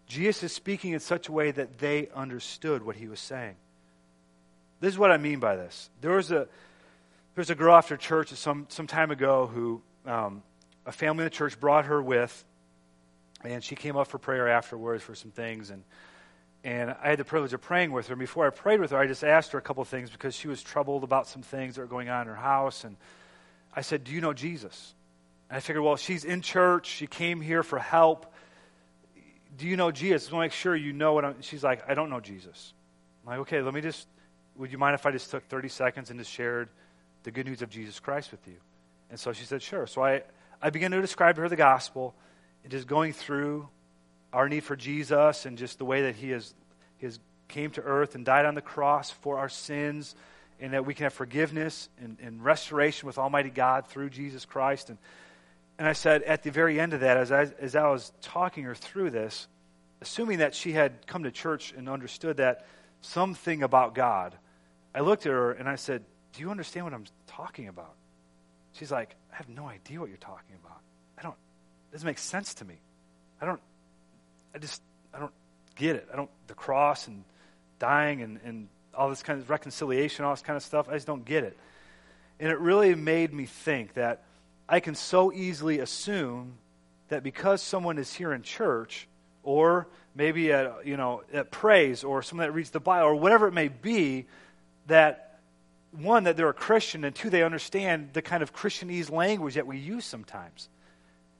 Jesus 0.07 0.43
is 0.43 0.53
speaking 0.53 0.93
in 0.93 0.99
such 0.99 1.29
a 1.29 1.31
way 1.31 1.49
that 1.51 1.79
they 1.79 2.09
understood 2.15 2.85
what 2.85 2.95
he 2.95 3.07
was 3.07 3.19
saying. 3.19 3.55
This 4.79 4.93
is 4.93 4.99
what 4.99 5.11
I 5.11 5.17
mean 5.17 5.39
by 5.39 5.55
this. 5.55 5.89
There 6.01 6.11
was 6.11 6.31
a, 6.31 6.35
there 6.35 6.47
was 7.37 7.49
a 7.49 7.55
girl 7.55 7.75
after 7.75 7.97
church 7.97 8.29
some, 8.33 8.67
some 8.69 8.85
time 8.85 9.09
ago 9.09 9.47
who 9.47 9.81
um, 10.05 10.43
a 10.85 10.91
family 10.91 11.23
in 11.23 11.25
the 11.25 11.35
church 11.35 11.59
brought 11.59 11.85
her 11.85 12.01
with, 12.01 12.45
and 13.45 13.63
she 13.63 13.75
came 13.75 13.97
up 13.97 14.07
for 14.07 14.17
prayer 14.17 14.47
afterwards 14.47 15.03
for 15.03 15.15
some 15.15 15.31
things. 15.31 15.69
And, 15.69 15.83
and 16.63 16.95
I 17.03 17.09
had 17.09 17.19
the 17.19 17.25
privilege 17.25 17.53
of 17.53 17.61
praying 17.61 17.91
with 17.91 18.07
her. 18.07 18.13
And 18.13 18.19
before 18.19 18.45
I 18.47 18.49
prayed 18.49 18.79
with 18.79 18.91
her, 18.91 18.97
I 18.97 19.07
just 19.07 19.23
asked 19.23 19.51
her 19.51 19.59
a 19.59 19.61
couple 19.61 19.81
of 19.81 19.87
things 19.87 20.09
because 20.09 20.35
she 20.35 20.47
was 20.47 20.61
troubled 20.63 21.03
about 21.03 21.27
some 21.27 21.41
things 21.41 21.75
that 21.75 21.81
were 21.81 21.87
going 21.87 22.09
on 22.09 22.21
in 22.21 22.27
her 22.27 22.35
house. 22.35 22.83
And 22.83 22.97
I 23.75 23.81
said, 23.81 24.03
Do 24.03 24.11
you 24.11 24.21
know 24.21 24.33
Jesus? 24.33 24.93
And 25.49 25.57
I 25.57 25.59
figured, 25.59 25.83
well, 25.83 25.95
she's 25.95 26.25
in 26.25 26.41
church. 26.41 26.87
She 26.87 27.07
came 27.07 27.39
here 27.39 27.61
for 27.61 27.77
help 27.77 28.33
do 29.57 29.67
you 29.67 29.77
know 29.77 29.91
Jesus? 29.91 30.29
I 30.29 30.35
want 30.35 30.43
to 30.43 30.45
make 30.45 30.53
sure 30.53 30.75
you 30.75 30.93
know 30.93 31.13
what 31.13 31.25
I'm. 31.25 31.41
She's 31.41 31.63
like, 31.63 31.89
I 31.89 31.93
don't 31.93 32.09
know 32.09 32.19
Jesus. 32.19 32.73
I'm 33.23 33.31
like, 33.31 33.39
okay, 33.41 33.61
let 33.61 33.73
me 33.73 33.81
just, 33.81 34.07
would 34.55 34.71
you 34.71 34.77
mind 34.77 34.95
if 34.95 35.05
I 35.05 35.11
just 35.11 35.31
took 35.31 35.47
30 35.47 35.69
seconds 35.69 36.09
and 36.09 36.19
just 36.19 36.31
shared 36.31 36.69
the 37.23 37.31
good 37.31 37.45
news 37.45 37.61
of 37.61 37.69
Jesus 37.69 37.99
Christ 37.99 38.31
with 38.31 38.45
you? 38.47 38.57
And 39.09 39.19
so 39.19 39.33
she 39.33 39.45
said, 39.45 39.61
sure. 39.61 39.87
So 39.87 40.03
I, 40.03 40.23
I 40.61 40.69
began 40.69 40.91
to 40.91 41.01
describe 41.01 41.35
to 41.35 41.41
her 41.41 41.49
the 41.49 41.55
gospel 41.55 42.15
just 42.69 42.87
going 42.87 43.13
through 43.13 43.67
our 44.33 44.49
need 44.49 44.63
for 44.63 44.75
Jesus 44.75 45.45
and 45.45 45.57
just 45.57 45.77
the 45.77 45.85
way 45.85 46.03
that 46.03 46.15
he 46.15 46.31
has, 46.31 46.53
he 46.97 47.05
has 47.05 47.19
came 47.47 47.71
to 47.71 47.81
earth 47.81 48.15
and 48.15 48.25
died 48.25 48.45
on 48.45 48.55
the 48.55 48.61
cross 48.61 49.11
for 49.11 49.37
our 49.37 49.49
sins 49.49 50.15
and 50.59 50.73
that 50.73 50.85
we 50.85 50.93
can 50.93 51.03
have 51.03 51.13
forgiveness 51.13 51.89
and, 52.01 52.17
and 52.21 52.43
restoration 52.43 53.07
with 53.07 53.17
Almighty 53.17 53.49
God 53.49 53.87
through 53.87 54.09
Jesus 54.09 54.45
Christ. 54.45 54.89
And 54.89 54.97
and 55.77 55.87
I 55.87 55.93
said 55.93 56.23
at 56.23 56.43
the 56.43 56.51
very 56.51 56.79
end 56.79 56.93
of 56.93 57.01
that, 57.01 57.17
as 57.17 57.31
I, 57.31 57.51
as 57.59 57.75
I 57.75 57.87
was 57.87 58.11
talking 58.21 58.63
her 58.63 58.75
through 58.75 59.09
this, 59.11 59.47
assuming 60.01 60.39
that 60.39 60.55
she 60.55 60.71
had 60.71 61.05
come 61.05 61.23
to 61.23 61.31
church 61.31 61.73
and 61.75 61.89
understood 61.89 62.37
that 62.37 62.65
something 63.01 63.63
about 63.63 63.93
God, 63.93 64.35
I 64.93 65.01
looked 65.01 65.25
at 65.25 65.31
her 65.31 65.51
and 65.51 65.67
I 65.67 65.75
said, 65.75 66.03
Do 66.33 66.41
you 66.41 66.49
understand 66.49 66.85
what 66.85 66.93
I'm 66.93 67.05
talking 67.27 67.67
about? 67.67 67.93
She's 68.73 68.91
like, 68.91 69.15
I 69.31 69.35
have 69.35 69.49
no 69.49 69.67
idea 69.67 69.99
what 69.99 70.09
you're 70.09 70.17
talking 70.17 70.55
about. 70.63 70.79
Doesn't 71.95 72.05
make 72.05 72.17
sense 72.17 72.55
to 72.55 72.65
me. 72.65 72.75
I 73.39 73.45
don't, 73.45 73.61
I 74.53 74.57
just, 74.57 74.81
I 75.13 75.19
don't 75.19 75.31
get 75.77 75.95
it. 75.95 76.09
I 76.11 76.17
don't, 76.17 76.29
the 76.47 76.53
cross 76.53 77.07
and 77.07 77.23
dying 77.79 78.21
and, 78.21 78.37
and 78.43 78.67
all 78.93 79.07
this 79.07 79.23
kind 79.23 79.39
of 79.39 79.49
reconciliation, 79.49 80.25
all 80.25 80.33
this 80.33 80.41
kind 80.41 80.57
of 80.57 80.63
stuff, 80.63 80.89
I 80.89 80.95
just 80.95 81.07
don't 81.07 81.23
get 81.23 81.45
it. 81.45 81.57
And 82.37 82.51
it 82.51 82.59
really 82.59 82.95
made 82.95 83.33
me 83.33 83.45
think 83.45 83.93
that 83.93 84.23
I 84.67 84.81
can 84.81 84.93
so 84.93 85.31
easily 85.31 85.79
assume 85.79 86.55
that 87.07 87.23
because 87.23 87.61
someone 87.61 87.97
is 87.97 88.13
here 88.13 88.33
in 88.33 88.41
church, 88.41 89.07
or 89.41 89.87
maybe 90.15 90.51
at, 90.51 90.85
you 90.85 90.97
know, 90.97 91.23
at 91.31 91.49
praise, 91.49 92.03
or 92.03 92.21
someone 92.21 92.45
that 92.45 92.51
reads 92.51 92.71
the 92.71 92.81
Bible, 92.81 93.07
or 93.07 93.15
whatever 93.15 93.47
it 93.47 93.53
may 93.53 93.69
be, 93.69 94.25
that 94.87 95.39
one, 95.93 96.25
that 96.25 96.35
they're 96.35 96.49
a 96.49 96.53
Christian, 96.53 97.05
and 97.05 97.15
two, 97.15 97.29
they 97.29 97.41
understand 97.41 98.09
the 98.11 98.21
kind 98.21 98.43
of 98.43 98.53
Christianese 98.53 99.09
language 99.09 99.53
that 99.53 99.65
we 99.65 99.77
use 99.77 100.03
sometimes. 100.03 100.67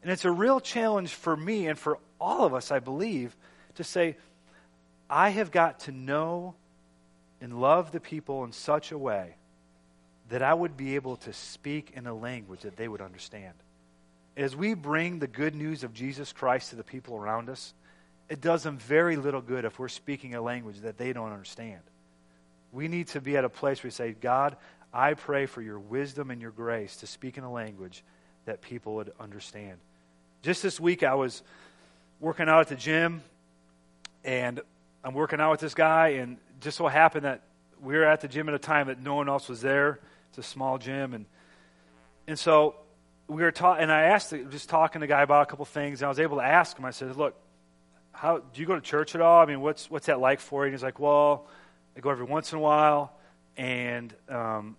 And 0.05 0.12
it's 0.12 0.24
a 0.24 0.29
real 0.29 0.59
challenge 0.59 1.15
for 1.15 1.35
me 1.35 1.65
and 1.65 1.79
for 1.79 1.97
all 2.21 2.45
of 2.45 2.53
us, 2.53 2.69
I 2.69 2.77
believe, 2.77 3.35
to 3.74 3.83
say, 3.83 4.17
I 5.09 5.29
have 5.29 5.50
got 5.50 5.79
to 5.81 5.91
know 5.91 6.53
and 7.41 7.59
love 7.59 7.91
the 7.91 8.00
people 8.00 8.43
in 8.43 8.51
such 8.51 8.91
a 8.91 9.00
way 9.00 9.33
that 10.29 10.43
I 10.43 10.53
would 10.53 10.77
be 10.77 10.93
able 10.93 11.15
to 11.17 11.33
speak 11.33 11.93
in 11.95 12.05
a 12.05 12.13
language 12.13 12.62
that 12.62 12.77
they 12.77 12.88
would 12.88 13.01
understand. 13.01 13.55
As 14.38 14.55
we 14.55 14.75
bring 14.75 15.17
the 15.17 15.25
good 15.25 15.55
news 15.55 15.83
of 15.83 15.91
Jesus 15.91 16.31
Christ 16.31 16.69
to 16.69 16.75
the 16.75 16.83
people 16.83 17.15
around 17.15 17.50
us, 17.50 17.74
it 18.29 18.41
does 18.41 18.62
them 18.62 18.77
very 18.77 19.15
little 19.15 19.41
good 19.41 19.65
if 19.65 19.79
we're 19.79 19.88
speaking 19.88 20.35
a 20.35 20.41
language 20.41 20.81
that 20.81 21.00
they 21.00 21.13
don't 21.13 21.31
understand. 21.31 21.81
We 22.71 22.88
need 22.89 23.07
to 23.07 23.21
be 23.21 23.38
at 23.38 23.43
a 23.43 23.50
place 23.50 23.81
where 23.81 23.88
we 23.88 23.91
say, 23.91 24.12
God, 24.12 24.55
I 24.93 25.15
pray 25.15 25.47
for 25.47 25.63
your 25.63 25.79
wisdom 25.79 26.29
and 26.29 26.39
your 26.39 26.51
grace 26.51 26.97
to 26.97 27.07
speak 27.07 27.39
in 27.39 27.43
a 27.43 27.51
language 27.51 28.03
that 28.45 28.62
people 28.62 28.93
would 28.93 29.12
understand. 29.19 29.79
Just 30.46 30.62
this 30.62 30.80
week, 30.80 31.02
I 31.02 31.16
was 31.16 31.42
working 32.20 32.48
out 32.48 32.60
at 32.60 32.68
the 32.68 32.75
gym, 32.75 33.24
and 34.24 34.62
I'm 35.04 35.16
working 35.16 35.42
out 35.42 35.50
with 35.50 35.60
this 35.60 35.74
guy, 35.74 36.10
and 36.10 36.38
just 36.60 36.78
so 36.78 36.86
happened 36.86 37.25
that 37.25 37.42
we 37.82 37.96
were 37.96 38.04
at 38.04 38.22
the 38.22 38.28
gym 38.28 38.48
at 38.48 38.54
a 38.54 38.60
time 38.60 38.86
that 38.86 39.02
no 39.02 39.16
one 39.16 39.28
else 39.28 39.50
was 39.50 39.62
there. 39.62 40.00
It's 40.30 40.38
a 40.38 40.44
small 40.44 40.78
gym, 40.78 41.16
and 41.16 41.25
and 42.28 42.38
so 42.38 42.75
we 43.28 43.42
were 43.42 43.52
talking, 43.52 43.82
and 43.82 43.92
I 43.92 44.04
asked, 44.04 44.36
just 44.52 44.70
talking 44.70 45.00
to 45.00 45.08
the 45.08 45.12
guy 45.12 45.24
about 45.24 45.42
a 45.42 45.46
couple 45.48 45.66
things, 45.66 46.04
and 46.04 46.06
I 46.06 46.10
was 46.10 46.20
able 46.20 46.38
to 46.38 46.44
ask 46.44 46.78
him. 46.78 46.86
I 46.86 46.92
said, 46.92 47.16
"Look, 47.16 47.34
how 48.12 48.38
do 48.38 48.62
you 48.62 48.68
go 48.68 48.75
to 48.75 48.82
church 48.82 49.16
at 49.16 49.22
all? 49.22 49.42
I 49.42 49.48
mean, 49.48 49.62
what's 49.62 49.90
what's 49.90 50.06
that 50.06 50.20
like 50.20 50.40
for 50.40 50.62
you?" 50.62 50.68
And 50.68 50.75
he's 50.75 50.84
like, 50.84 51.00
"Well, 51.00 51.48
I 51.98 52.02
go 52.02 52.12
every 52.12 52.25
once 52.25 52.52
in 52.52 52.60
a 52.60 52.62
while, 52.62 53.18
and 53.58 54.14
um, 54.30 54.78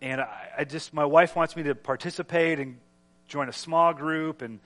and 0.00 0.20
I, 0.22 0.48
I 0.58 0.64
just 0.64 0.92
my 0.92 1.04
wife 1.04 1.36
wants 1.36 1.54
me 1.54 1.62
to 1.62 1.76
participate 1.76 2.58
and 2.58 2.78
join 3.32 3.48
a 3.48 3.52
small 3.52 3.94
group 3.94 4.42
and 4.42 4.60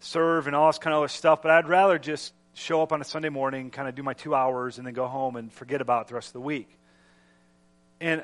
serve 0.00 0.46
and 0.46 0.54
all 0.54 0.68
this 0.68 0.78
kind 0.78 0.92
of 0.92 0.98
other 0.98 1.08
stuff, 1.08 1.40
but 1.40 1.50
I'd 1.50 1.68
rather 1.68 1.98
just 1.98 2.34
show 2.54 2.82
up 2.82 2.92
on 2.92 3.00
a 3.00 3.04
Sunday 3.04 3.30
morning, 3.30 3.70
kind 3.70 3.88
of 3.88 3.94
do 3.94 4.02
my 4.02 4.12
two 4.12 4.34
hours, 4.34 4.76
and 4.76 4.86
then 4.86 4.92
go 4.92 5.06
home 5.06 5.36
and 5.36 5.50
forget 5.50 5.80
about 5.80 6.08
the 6.08 6.14
rest 6.14 6.28
of 6.28 6.32
the 6.34 6.40
week." 6.40 6.68
And 8.00 8.22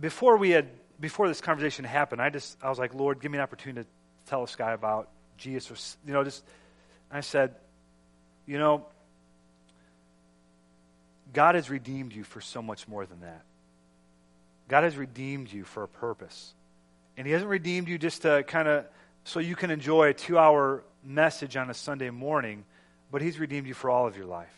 before 0.00 0.38
we 0.38 0.50
had 0.50 0.68
before 0.98 1.28
this 1.28 1.40
conversation 1.40 1.84
happened, 1.84 2.22
I 2.22 2.30
just 2.30 2.56
I 2.62 2.70
was 2.70 2.78
like, 2.78 2.94
Lord, 2.94 3.20
give 3.20 3.30
me 3.30 3.38
an 3.38 3.42
opportunity 3.42 3.82
to 3.82 4.30
tell 4.30 4.40
this 4.40 4.56
guy 4.56 4.72
about 4.72 5.08
Jesus. 5.36 5.70
Or, 5.70 6.08
you 6.08 6.14
know, 6.14 6.24
just 6.24 6.42
I 7.10 7.20
said, 7.20 7.54
you 8.46 8.58
know, 8.58 8.86
God 11.32 11.54
has 11.54 11.68
redeemed 11.68 12.14
you 12.14 12.24
for 12.24 12.40
so 12.40 12.62
much 12.62 12.88
more 12.88 13.04
than 13.04 13.20
that. 13.20 13.42
God 14.68 14.84
has 14.84 14.96
redeemed 14.96 15.52
you 15.52 15.64
for 15.64 15.82
a 15.82 15.88
purpose. 15.88 16.54
And 17.16 17.26
He 17.26 17.32
hasn't 17.32 17.50
redeemed 17.50 17.88
you 17.88 17.98
just 17.98 18.22
to 18.22 18.42
kind 18.44 18.68
of 18.68 18.86
so 19.24 19.40
you 19.40 19.56
can 19.56 19.70
enjoy 19.70 20.08
a 20.08 20.14
two 20.14 20.38
hour 20.38 20.82
message 21.04 21.56
on 21.56 21.70
a 21.70 21.74
Sunday 21.74 22.10
morning, 22.10 22.64
but 23.10 23.22
He's 23.22 23.38
redeemed 23.38 23.66
you 23.66 23.74
for 23.74 23.90
all 23.90 24.06
of 24.06 24.16
your 24.16 24.26
life. 24.26 24.54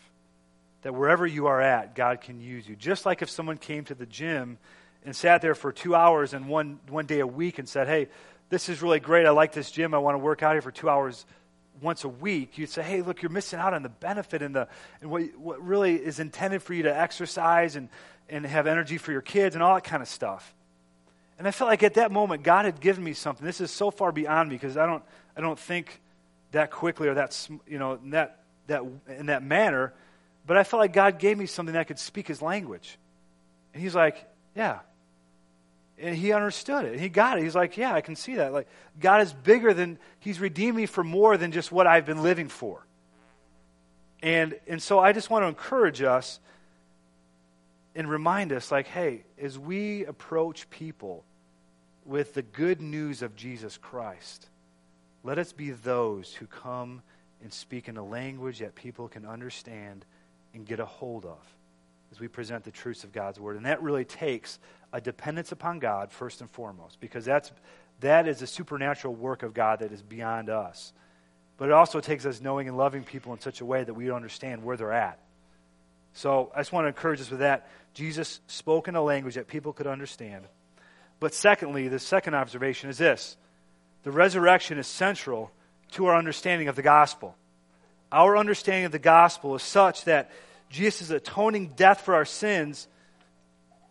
That 0.83 0.95
wherever 0.95 1.27
you 1.27 1.47
are 1.47 1.61
at, 1.61 1.95
God 1.95 2.21
can 2.21 2.41
use 2.41 2.69
you. 2.69 2.77
Just 2.77 3.05
like 3.05 3.23
if 3.23 3.31
someone 3.31 3.59
came 3.59 3.85
to 3.85 3.95
the 3.95 4.07
gym 4.07 4.59
and 5.05 5.15
sat 5.15 5.43
there 5.43 5.55
for 5.55 5.73
two 5.73 5.95
hours 5.95 6.33
and 6.33 6.49
one, 6.49 6.81
one 6.89 7.07
day 7.07 7.21
a 7.21 7.27
week 7.27 7.59
and 7.59 7.69
said, 7.69 7.87
Hey, 7.87 8.09
this 8.51 8.69
is 8.69 8.83
really 8.83 9.01
great. 9.01 9.27
I 9.27 9.31
like 9.31 9.53
this 9.53 9.71
gym. 9.71 9.95
I 9.95 9.99
want 9.99 10.17
to 10.17 10.19
work 10.19 10.43
out 10.43 10.53
here 10.53 10.63
for 10.63 10.73
two 10.73 10.91
hours. 10.91 11.25
once 11.81 12.05
a 12.05 12.09
week, 12.09 12.59
you'd 12.59 12.69
say, 12.69 12.83
hey, 12.83 13.01
look, 13.01 13.23
you're 13.23 13.31
missing 13.31 13.59
out 13.59 13.73
on 13.73 13.83
the 13.83 13.89
benefit 13.89 14.43
and, 14.43 14.55
the, 14.55 14.69
and 15.01 15.11
what, 15.11 15.23
what 15.39 15.65
really 15.65 15.95
is 15.95 16.21
intended 16.21 16.63
for 16.63 16.75
you 16.75 16.83
to 16.83 16.95
exercise 16.95 17.77
and, 17.77 17.89
and 18.29 18.45
have 18.45 18.67
energy 18.67 18.99
for 18.99 19.13
your 19.13 19.23
kids 19.23 19.55
and 19.55 19.63
all 19.63 19.75
that 19.75 19.85
kind 19.85 20.03
of 20.03 20.09
stuff. 20.09 20.53
And 21.41 21.49
I 21.49 21.53
felt 21.53 21.71
like 21.71 21.83
at 21.83 21.95
that 21.95 22.13
moment, 22.13 22.43
God 22.43 22.67
had 22.67 22.83
given 22.83 23.03
me 23.03 23.15
something. 23.15 23.47
This 23.47 23.63
is 23.63 23.71
so 23.71 23.91
far 23.91 24.13
beyond 24.13 24.51
me 24.51 24.57
because 24.57 24.77
I 24.77 24.85
don't, 24.85 25.03
I 25.35 25.41
don't 25.41 25.59
think 25.59 26.03
that 26.53 26.71
quickly 26.71 27.09
or 27.09 27.15
that, 27.15 27.49
you 27.67 27.79
know, 27.79 27.95
in 27.95 28.11
that, 28.11 28.43
that, 28.67 28.83
in 29.09 29.25
that 29.27 29.43
manner. 29.43 29.95
But 30.47 30.59
I 30.59 30.65
felt 30.65 30.81
like 30.81 30.93
God 30.93 31.19
gave 31.19 31.39
me 31.39 31.47
something 31.47 31.73
that 31.73 31.87
could 31.87 31.99
speak 31.99 32.29
his 32.29 32.43
language. 32.43 32.99
And 33.73 33.83
he's 33.83 33.95
like, 33.95 34.23
yeah, 34.55 34.81
and 35.99 36.15
he 36.15 36.35
understood 36.35 36.85
it. 36.85 37.01
He 37.01 37.09
got 37.09 37.39
it. 37.39 37.45
He's 37.45 37.55
like, 37.55 37.79
yeah, 37.79 37.95
I 37.95 38.03
can 38.03 38.17
see 38.17 38.35
that. 38.35 38.53
Like 38.53 38.69
God 39.01 39.23
is 39.23 39.33
bigger 39.33 39.73
than 39.73 39.99
he's 40.19 40.41
redeemed 40.41 40.77
me 40.77 40.85
for 40.85 41.03
more 41.03 41.39
than 41.39 41.53
just 41.53 41.73
what 41.73 41.87
I've 41.87 42.05
been 42.05 42.23
living 42.23 42.49
for. 42.49 42.87
And 44.23 44.61
and 44.67 44.83
so 44.83 44.99
I 44.99 45.15
just 45.15 45.31
want 45.31 45.45
to 45.45 45.49
encourage 45.49 46.03
us 46.03 46.39
and 47.95 48.11
remind 48.11 48.53
us 48.53 48.71
like, 48.71 48.89
hey, 48.89 49.23
as 49.41 49.59
we 49.59 50.05
approach 50.05 50.69
people 50.69 51.25
with 52.11 52.35
the 52.35 52.43
good 52.43 52.81
news 52.81 53.23
of 53.23 53.37
Jesus 53.37 53.79
Christ, 53.79 54.49
let 55.23 55.39
us 55.39 55.53
be 55.53 55.71
those 55.71 56.35
who 56.35 56.47
come 56.47 57.03
and 57.41 57.53
speak 57.53 57.89
in 57.89 57.97
a 57.97 58.05
language 58.05 58.59
that 58.59 58.75
people 58.75 59.07
can 59.07 59.25
understand 59.25 60.05
and 60.53 60.67
get 60.67 60.81
a 60.81 60.85
hold 60.85 61.25
of 61.25 61.39
as 62.11 62.19
we 62.19 62.27
present 62.27 62.65
the 62.65 62.73
truths 62.73 63.05
of 63.05 63.13
God's 63.13 63.39
word. 63.39 63.57
And 63.57 63.65
that 63.65 63.81
really 63.81 64.05
takes 64.05 64.59
a 64.93 65.01
dependence 65.01 65.53
upon 65.53 65.79
God 65.79 66.11
first 66.11 66.41
and 66.41 66.51
foremost, 66.51 66.99
because 66.99 67.25
that's, 67.25 67.53
that 68.01 68.27
is 68.27 68.43
a 68.43 68.47
supernatural 68.47 69.15
work 69.15 69.45
of 69.45 69.55
God 69.55 69.79
that 69.79 69.93
is 69.93 70.03
beyond 70.03 70.51
us. 70.51 70.93
But 71.59 71.67
it 71.67 71.73
also 71.73 72.01
takes 72.01 72.27
us 72.27 72.41
knowing 72.41 72.67
and 72.67 72.77
loving 72.77 73.05
people 73.05 73.33
in 73.33 73.39
such 73.39 73.61
a 73.61 73.65
way 73.65 73.85
that 73.85 73.95
we 73.95 74.11
understand 74.11 74.65
where 74.65 74.77
they're 74.77 74.93
at. 74.93 75.21
So 76.15 76.51
I 76.57 76.59
just 76.59 76.73
want 76.73 76.87
to 76.87 76.89
encourage 76.89 77.21
us 77.21 77.31
with 77.31 77.39
that. 77.39 77.69
Jesus 77.95 78.41
spoke 78.49 78.89
in 78.89 78.97
a 78.97 79.03
language 79.03 79.37
that 79.37 79.47
people 79.47 79.73
could 79.73 79.87
understand. 79.87 80.47
But 81.21 81.35
secondly, 81.35 81.89
the 81.89 81.99
second 81.99 82.35
observation 82.35 82.91
is 82.91 82.99
this 82.99 83.37
the 84.03 84.11
resurrection 84.11 84.79
is 84.79 84.87
central 84.87 85.53
to 85.93 86.07
our 86.07 86.17
understanding 86.17 86.69
of 86.69 86.77
the 86.77 86.83
gospel. 86.83 87.37
Our 88.11 88.37
understanding 88.37 88.87
of 88.87 88.93
the 88.93 88.99
gospel 88.99 89.55
is 89.55 89.63
such 89.63 90.05
that 90.05 90.31
Jesus' 90.71 91.11
atoning 91.11 91.75
death 91.77 92.01
for 92.01 92.15
our 92.15 92.25
sins 92.25 92.89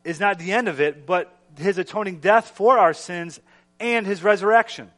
is 0.04 0.20
not 0.20 0.40
the 0.40 0.52
end 0.52 0.68
of 0.68 0.82
it, 0.82 1.06
but 1.06 1.34
his 1.58 1.78
atoning 1.78 2.20
death 2.20 2.50
for 2.50 2.78
our 2.78 2.94
sins 2.94 3.40
and 3.80 4.06
his 4.06 4.24
resurrection. 4.24 4.90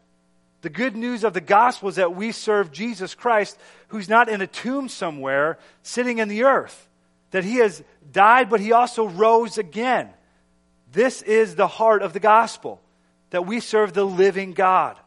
The 0.62 0.70
good 0.70 0.96
news 0.96 1.24
of 1.24 1.34
the 1.34 1.42
gospel 1.42 1.90
is 1.90 1.96
that 1.96 2.16
we 2.16 2.32
serve 2.32 2.72
Jesus 2.72 3.16
Christ, 3.16 3.58
who's 3.90 4.08
not 4.08 4.30
in 4.30 4.42
a 4.42 4.48
tomb 4.48 4.90
somewhere, 4.90 5.58
sitting 5.82 6.20
in 6.20 6.28
the 6.28 6.44
earth. 6.44 6.88
That 7.32 7.44
he 7.44 7.58
has 7.58 7.84
died, 8.12 8.50
but 8.50 8.60
he 8.60 8.72
also 8.72 9.08
rose 9.08 9.58
again. 9.58 10.10
This 10.92 11.22
is 11.22 11.56
the 11.56 11.68
heart 11.68 12.02
of 12.02 12.14
the 12.14 12.20
gospel, 12.20 12.82
that 13.30 13.46
we 13.46 13.60
serve 13.60 13.94
the 13.94 14.06
living 14.06 14.54
God. 14.54 14.98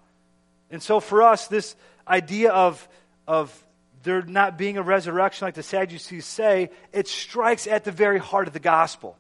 And 0.71 0.83
so 0.83 1.01
for 1.01 1.23
us, 1.23 1.47
this 1.47 1.77
idea 2.09 2.51
of, 2.51 2.89
of 3.27 3.65
there 4.03 4.23
not 4.23 4.57
being 4.57 4.77
a 4.77 4.83
resurrection 4.83 5.47
like 5.47 5.55
the 5.55 5.63
Sadducees 5.63 6.25
say, 6.25 6.71
it 6.93 7.09
strikes 7.09 7.67
at 7.67 7.85
the 7.85 7.93
very 7.93 8.19
heart 8.19 8.47
of 8.47 8.53
the 8.53 8.61
gospel. 8.61 9.17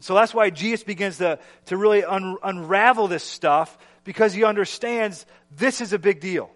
So 0.00 0.14
that's 0.14 0.34
why 0.34 0.50
Jesus 0.50 0.82
begins 0.84 1.18
to, 1.18 1.38
to 1.66 1.76
really 1.76 2.04
un, 2.04 2.36
unravel 2.42 3.08
this 3.08 3.22
stuff 3.22 3.76
because 4.02 4.34
he 4.34 4.44
understands 4.44 5.24
this 5.56 5.80
is 5.80 5.92
a 5.92 5.98
big 5.98 6.20
deal. 6.20 6.50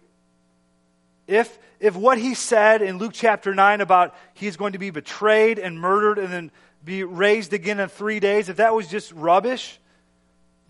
If, 1.26 1.58
if 1.78 1.94
what 1.94 2.18
he 2.18 2.34
said 2.34 2.82
in 2.82 2.98
Luke 2.98 3.12
chapter 3.14 3.54
9 3.54 3.80
about 3.80 4.14
he's 4.34 4.56
going 4.56 4.72
to 4.72 4.78
be 4.78 4.90
betrayed 4.90 5.58
and 5.58 5.78
murdered 5.78 6.18
and 6.18 6.32
then 6.32 6.50
be 6.84 7.04
raised 7.04 7.52
again 7.52 7.80
in 7.80 7.88
three 7.88 8.20
days, 8.20 8.48
if 8.48 8.56
that 8.56 8.74
was 8.74 8.88
just 8.88 9.12
rubbish, 9.12 9.78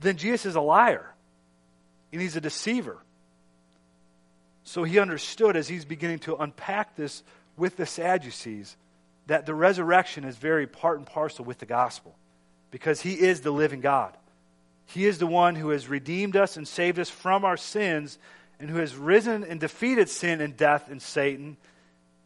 then 0.01 0.17
Jesus 0.17 0.47
is 0.47 0.55
a 0.55 0.61
liar 0.61 1.15
and 2.13 2.21
he's 2.21 2.37
a 2.37 2.41
deceiver. 2.41 2.99
So 4.65 4.85
he 4.85 4.99
understood 4.99 5.57
as 5.57 5.69
he's 5.69 5.85
beginning 5.85 6.21
to 6.21 6.37
unpack 6.37 6.97
this 6.97 7.23
with 7.57 7.77
the 7.77 7.87
Sadducees 7.87 8.77
that 9.27 9.47
the 9.47 9.55
resurrection 9.55 10.25
is 10.25 10.37
very 10.37 10.67
part 10.67 10.99
and 10.99 11.07
parcel 11.07 11.45
with 11.45 11.59
the 11.59 11.67
gospel 11.67 12.17
because 12.71 13.01
he 13.01 13.15
is 13.15 13.41
the 13.41 13.51
living 13.51 13.81
God. 13.81 14.17
He 14.87 15.07
is 15.07 15.19
the 15.19 15.27
one 15.27 15.55
who 15.55 15.71
has 15.71 15.89
redeemed 15.89 16.37
us 16.37 16.57
and 16.57 16.67
saved 16.67 16.99
us 16.99 17.11
from 17.11 17.45
our 17.45 17.57
sins 17.57 18.19
and 18.59 18.71
who 18.71 18.79
has 18.79 18.97
risen 18.97 19.45
and 19.45 19.61
defeated 19.61 20.09
sin 20.09 20.41
and 20.41 20.57
death 20.57 20.91
and 20.91 21.01
Satan 21.01 21.59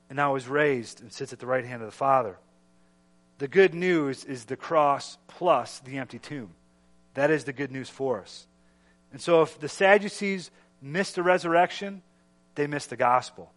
and 0.09 0.17
now 0.17 0.37
is 0.37 0.47
raised 0.47 1.01
and 1.01 1.13
sits 1.13 1.33
at 1.33 1.39
the 1.39 1.47
right 1.47 1.65
hand 1.65 1.83
of 1.83 1.87
the 1.87 1.93
Father. 1.93 2.39
The 3.43 3.49
good 3.49 3.75
news 3.75 4.23
is 4.23 4.45
the 4.45 4.55
cross 4.55 5.19
plus 5.27 5.81
the 5.81 5.99
empty 5.99 6.21
tomb. 6.21 6.51
That 7.15 7.33
is 7.33 7.43
the 7.43 7.53
good 7.53 7.73
news 7.73 7.89
for 7.89 8.21
us. 8.21 8.47
And 9.11 9.21
so 9.21 9.43
if 9.43 9.59
the 9.59 9.69
Sadducees 9.69 10.53
missed 10.81 11.17
the 11.17 11.25
resurrection, 11.25 12.03
they 12.55 12.69
missed 12.69 12.91
the 12.91 12.97
gospel. 12.97 13.51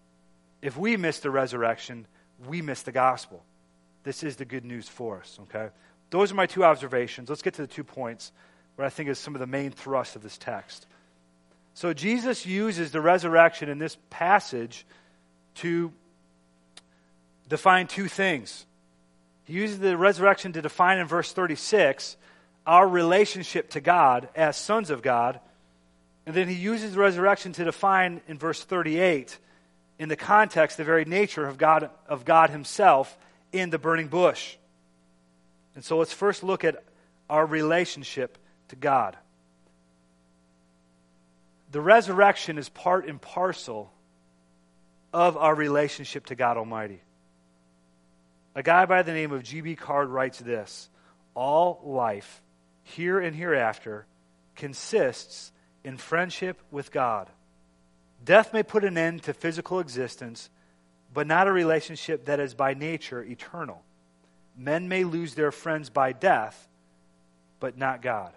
If 0.60 0.76
we 0.76 0.98
miss 0.98 1.20
the 1.20 1.30
resurrection, 1.30 2.08
we 2.48 2.64
miss 2.64 2.82
the 2.82 2.92
gospel. 2.92 3.44
This 4.02 4.24
is 4.24 4.38
the 4.38 4.46
good 4.46 4.66
news 4.66 4.90
for 4.90 5.20
us, 5.20 5.38
okay? 5.44 5.70
Those 6.10 6.32
are 6.32 6.36
my 6.36 6.48
two 6.48 6.64
observations. 6.64 7.30
Let's 7.30 7.44
get 7.44 7.54
to 7.54 7.62
the 7.62 7.68
two 7.68 7.84
points 7.84 8.32
where 8.78 8.88
I 8.88 8.90
think 8.90 9.08
is 9.08 9.20
some 9.20 9.36
of 9.36 9.40
the 9.40 9.46
main 9.46 9.70
thrust 9.70 10.16
of 10.16 10.24
this 10.24 10.40
text. 10.40 10.88
So 11.76 11.94
Jesus 11.94 12.44
uses 12.44 12.90
the 12.90 13.02
resurrection 13.02 13.70
in 13.70 13.78
this 13.78 14.00
passage 14.10 14.84
to 15.58 15.94
define 17.48 17.86
two 17.86 18.08
things. 18.08 18.66
He 19.46 19.54
uses 19.54 19.80
the 19.80 19.98
resurrection 19.98 20.54
to 20.54 20.62
define 20.62 21.00
in 21.00 21.08
verse 21.08 21.32
36 21.32 22.18
our 22.68 22.88
relationship 22.88 23.70
to 23.72 23.82
God 23.82 24.28
as 24.36 24.58
sons 24.58 24.90
of 24.90 25.02
God 25.02 25.40
and 26.26 26.36
then 26.36 26.48
he 26.48 26.56
uses 26.56 26.94
the 26.94 27.00
resurrection 27.00 27.54
to 27.54 27.64
define 27.64 28.22
in 28.28 28.38
verse 28.38 28.64
38, 28.64 29.38
in 30.00 30.10
the 30.10 30.16
context, 30.16 30.78
the 30.78 30.84
very 30.84 31.06
nature 31.06 31.46
of 31.46 31.58
God, 31.58 31.90
of 32.08 32.26
God 32.26 32.50
himself 32.50 33.18
in 33.52 33.70
the 33.70 33.78
burning 33.78 34.08
bush. 34.08 34.58
And 35.76 35.84
so 35.84 35.98
let's 35.98 36.14
first 36.14 36.44
look 36.44 36.64
at 36.64 36.84
our 37.30 37.46
relationship 37.46 38.38
to 38.70 38.76
God. 38.76 39.16
The 41.72 41.82
resurrection 41.82 42.58
is 42.58 42.70
part 42.70 43.08
and 43.08 43.22
parcel 43.22 43.92
of 45.14 45.38
our 45.38 45.54
relationship 45.54 46.28
to 46.28 46.36
God 46.36 46.58
Almighty. 46.58 47.02
A 48.56 48.64
guy 48.64 48.86
by 48.86 49.04
the 49.04 49.12
name 49.12 49.34
of 49.34 49.44
G.B. 49.44 49.76
Caird 49.76 50.10
writes 50.10 50.40
this 50.40 50.90
All 51.34 51.82
life, 51.84 52.42
here 52.84 53.20
and 53.20 53.36
hereafter, 53.36 54.06
consists 54.56 55.52
in 55.84 55.98
friendship 55.98 56.60
with 56.72 56.92
God. 56.92 57.30
Death 58.24 58.54
may 58.54 58.64
put 58.64 58.86
an 58.86 58.98
end 58.98 59.24
to 59.24 59.34
physical 59.34 59.80
existence, 59.80 60.50
but 61.14 61.28
not 61.28 61.48
a 61.48 61.52
relationship 61.52 62.26
that 62.26 62.40
is 62.40 62.54
by 62.54 62.74
nature 62.74 63.22
eternal. 63.22 63.84
Men 64.58 64.88
may 64.88 65.04
lose 65.04 65.36
their 65.36 65.52
friends 65.52 65.90
by 65.90 66.14
death, 66.14 66.68
but 67.60 67.78
not 67.78 68.02
God. 68.02 68.32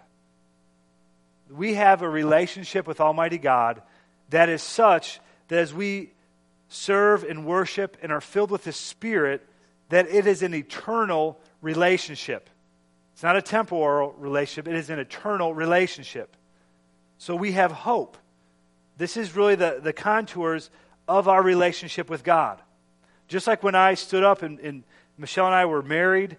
We 1.49 1.75
have 1.75 2.01
a 2.01 2.09
relationship 2.09 2.85
with 2.85 2.99
Almighty 2.99 3.37
God 3.37 3.81
that 4.29 4.49
is 4.49 4.61
such 4.61 5.21
that 5.47 5.59
as 5.59 5.73
we 5.73 6.11
serve 6.67 7.23
and 7.23 7.45
worship 7.45 7.97
and 8.03 8.11
are 8.11 8.21
filled 8.21 8.51
with 8.51 8.65
His 8.65 8.75
Spirit, 8.75 9.48
that 9.89 10.07
it 10.07 10.27
is 10.27 10.43
an 10.43 10.53
eternal 10.53 11.39
relationship. 11.61 12.49
It's 13.13 13.23
not 13.23 13.35
a 13.35 13.41
temporal 13.41 14.13
relationship, 14.13 14.67
it 14.67 14.75
is 14.75 14.89
an 14.89 14.99
eternal 14.99 15.53
relationship. 15.53 16.35
So 17.17 17.35
we 17.35 17.51
have 17.51 17.71
hope. 17.71 18.17
This 18.97 19.17
is 19.17 19.35
really 19.35 19.55
the, 19.55 19.79
the 19.81 19.93
contours 19.93 20.69
of 21.07 21.27
our 21.27 21.41
relationship 21.41 22.09
with 22.09 22.23
God. 22.23 22.61
Just 23.27 23.45
like 23.45 23.61
when 23.61 23.75
I 23.75 23.95
stood 23.95 24.23
up 24.23 24.41
and, 24.41 24.59
and 24.59 24.83
Michelle 25.17 25.47
and 25.47 25.55
I 25.55 25.65
were 25.65 25.81
married, 25.81 26.37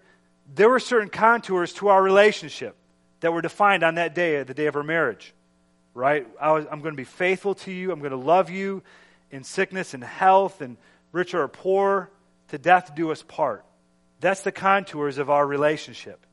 there 0.55 0.69
were 0.69 0.81
certain 0.81 1.09
contours 1.09 1.73
to 1.75 1.89
our 1.89 2.03
relationship 2.03 2.77
that 3.21 3.33
were 3.33 3.43
defined 3.43 3.83
on 3.83 3.97
that 3.97 4.15
day, 4.15 4.43
the 4.43 4.55
day 4.55 4.67
of 4.67 4.77
our 4.77 4.83
marriage. 4.83 5.35
Right? 5.93 6.27
I 6.41 6.51
I'm 6.51 6.81
going 6.81 6.95
to 6.95 6.97
be 6.97 7.05
faithful 7.05 7.55
to 7.57 7.71
you. 7.71 7.93
I'm 7.93 7.99
going 7.99 8.11
to 8.11 8.17
love 8.17 8.49
you 8.49 8.83
in 9.31 9.45
sickness 9.45 9.93
and 9.95 10.03
health 10.03 10.61
and 10.61 10.77
rich 11.13 11.35
or 11.35 11.47
poor, 11.49 12.11
to 12.51 12.59
death 12.59 12.95
do 12.95 13.11
us 13.11 13.23
part. 13.23 13.65
That's 14.21 14.43
the 14.43 14.53
contours 14.53 15.19
of 15.19 15.31
our 15.31 15.47
relationship. 15.47 16.25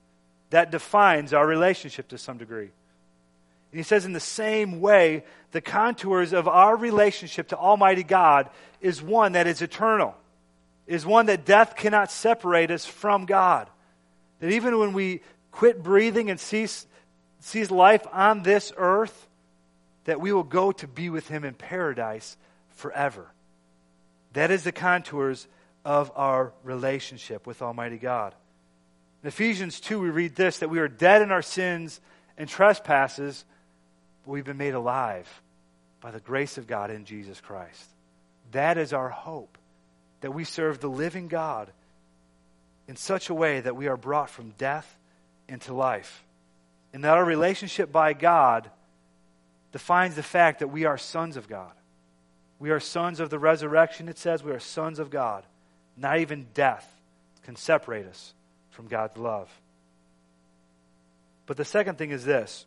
That 0.50 0.72
defines 0.72 1.34
our 1.34 1.46
relationship 1.46 2.10
to 2.10 2.18
some 2.18 2.38
degree. 2.38 2.72
And 3.72 3.80
he 3.80 3.84
says, 3.84 4.06
in 4.06 4.14
the 4.14 4.20
same 4.20 4.80
way, 4.80 5.24
the 5.52 5.62
contours 5.62 6.34
of 6.34 6.48
our 6.48 6.76
relationship 6.76 7.50
to 7.50 7.58
Almighty 7.58 8.04
God 8.04 8.50
is 8.82 9.02
one 9.02 9.34
that 9.34 9.48
is 9.48 9.62
eternal, 9.62 10.16
is 10.86 11.06
one 11.06 11.26
that 11.26 11.46
death 11.46 11.76
cannot 11.76 12.12
separate 12.12 12.72
us 12.72 12.86
from 12.86 13.26
God. 13.26 13.70
That 14.40 14.52
even 14.52 14.80
when 14.80 14.94
we 14.94 15.22
quit 15.52 15.84
breathing 15.84 16.30
and 16.30 16.40
cease, 16.40 16.86
cease 17.40 17.72
life 17.72 18.06
on 18.12 18.44
this 18.44 18.72
earth, 18.78 19.28
that 20.06 20.22
we 20.22 20.32
will 20.32 20.44
go 20.44 20.72
to 20.72 20.88
be 20.88 21.10
with 21.10 21.28
Him 21.28 21.44
in 21.44 21.54
paradise 21.54 22.38
forever. 22.70 23.28
That 24.34 24.52
is 24.52 24.64
the 24.64 24.72
contours 24.72 25.48
of 25.88 26.12
our 26.18 26.52
relationship 26.66 27.48
with 27.48 27.62
Almighty 27.62 27.98
God. 27.98 28.36
In 29.24 29.30
Ephesians 29.30 29.80
2, 29.80 30.02
we 30.02 30.10
read 30.10 30.36
this 30.36 30.60
that 30.60 30.70
we 30.70 30.80
are 30.80 30.90
dead 30.90 31.22
in 31.22 31.32
our 31.32 31.42
sins 31.42 32.02
and 32.38 32.50
trespasses, 32.50 33.46
but 34.26 34.32
we've 34.32 34.44
been 34.44 34.58
made 34.58 34.74
alive 34.74 35.30
by 36.02 36.12
the 36.12 36.20
grace 36.20 36.58
of 36.58 36.68
God 36.68 36.92
in 36.92 37.06
Jesus 37.06 37.40
Christ. 37.40 37.90
That 38.52 38.78
is 38.78 38.92
our 38.92 39.08
hope, 39.08 39.58
that 40.20 40.34
we 40.34 40.44
serve 40.44 40.82
the 40.82 40.90
living 40.90 41.30
God 41.30 41.72
in 42.90 42.98
such 42.98 43.30
a 43.30 43.34
way 43.34 43.62
that 43.62 43.78
we 43.78 43.88
are 43.88 43.96
brought 43.96 44.30
from 44.30 44.50
death 44.58 44.98
into 45.48 45.74
life. 45.74 46.26
And 46.92 47.02
that 47.06 47.16
our 47.16 47.24
relationship 47.24 47.94
by 47.94 48.12
God 48.12 48.70
defines 49.72 50.16
the 50.16 50.24
fact 50.24 50.60
that 50.60 50.68
we 50.68 50.84
are 50.84 50.98
sons 50.98 51.38
of 51.38 51.48
God. 51.48 51.72
We 52.60 52.72
are 52.72 52.82
sons 52.82 53.22
of 53.22 53.30
the 53.30 53.40
resurrection, 53.40 54.10
it 54.10 54.18
says. 54.18 54.44
We 54.44 54.52
are 54.52 54.60
sons 54.60 55.00
of 55.00 55.10
God. 55.10 55.46
Not 55.98 56.20
even 56.20 56.48
death 56.54 56.88
can 57.44 57.56
separate 57.56 58.06
us 58.06 58.34
from 58.70 58.88
God's 58.88 59.18
love. 59.18 59.50
But 61.48 61.58
the 61.58 61.66
second 61.66 61.98
thing 61.98 62.12
is 62.12 62.24
this 62.24 62.66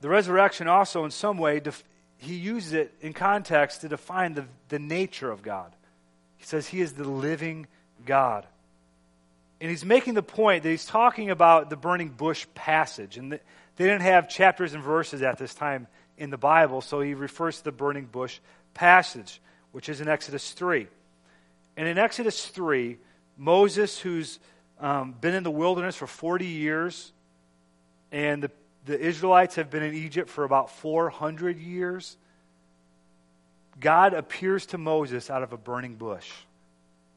the 0.00 0.08
resurrection 0.08 0.68
also, 0.68 1.04
in 1.04 1.10
some 1.10 1.38
way, 1.38 1.60
def- 1.60 1.84
he 2.18 2.34
uses 2.34 2.72
it 2.72 2.94
in 3.00 3.12
context 3.12 3.80
to 3.80 3.88
define 3.88 4.34
the, 4.34 4.44
the 4.68 4.78
nature 4.78 5.30
of 5.30 5.42
God. 5.42 5.72
He 6.36 6.44
says 6.44 6.66
he 6.66 6.80
is 6.80 6.92
the 6.92 7.08
living 7.08 7.66
God. 8.04 8.46
And 9.60 9.70
he's 9.70 9.84
making 9.84 10.14
the 10.14 10.22
point 10.22 10.64
that 10.64 10.68
he's 10.68 10.84
talking 10.84 11.30
about 11.30 11.70
the 11.70 11.76
burning 11.76 12.08
bush 12.08 12.46
passage. 12.54 13.16
And 13.16 13.32
the, 13.32 13.40
they 13.76 13.84
didn't 13.84 14.02
have 14.02 14.28
chapters 14.28 14.74
and 14.74 14.82
verses 14.82 15.22
at 15.22 15.38
this 15.38 15.54
time 15.54 15.86
in 16.18 16.30
the 16.30 16.36
Bible, 16.36 16.80
so 16.80 17.00
he 17.00 17.14
refers 17.14 17.58
to 17.58 17.64
the 17.64 17.72
burning 17.72 18.06
bush 18.06 18.40
passage, 18.74 19.40
which 19.70 19.88
is 19.88 20.00
in 20.00 20.08
Exodus 20.08 20.50
3. 20.50 20.88
And 21.76 21.88
in 21.88 21.98
Exodus 21.98 22.46
3, 22.46 22.98
Moses, 23.36 23.98
who's 23.98 24.38
um, 24.80 25.12
been 25.20 25.34
in 25.34 25.42
the 25.42 25.50
wilderness 25.50 25.96
for 25.96 26.06
40 26.06 26.46
years, 26.46 27.12
and 28.10 28.42
the, 28.42 28.50
the 28.84 28.98
Israelites 28.98 29.54
have 29.56 29.70
been 29.70 29.82
in 29.82 29.94
Egypt 29.94 30.28
for 30.28 30.44
about 30.44 30.70
400 30.70 31.58
years, 31.58 32.16
God 33.80 34.12
appears 34.12 34.66
to 34.66 34.78
Moses 34.78 35.30
out 35.30 35.42
of 35.42 35.52
a 35.52 35.56
burning 35.56 35.94
bush. 35.94 36.30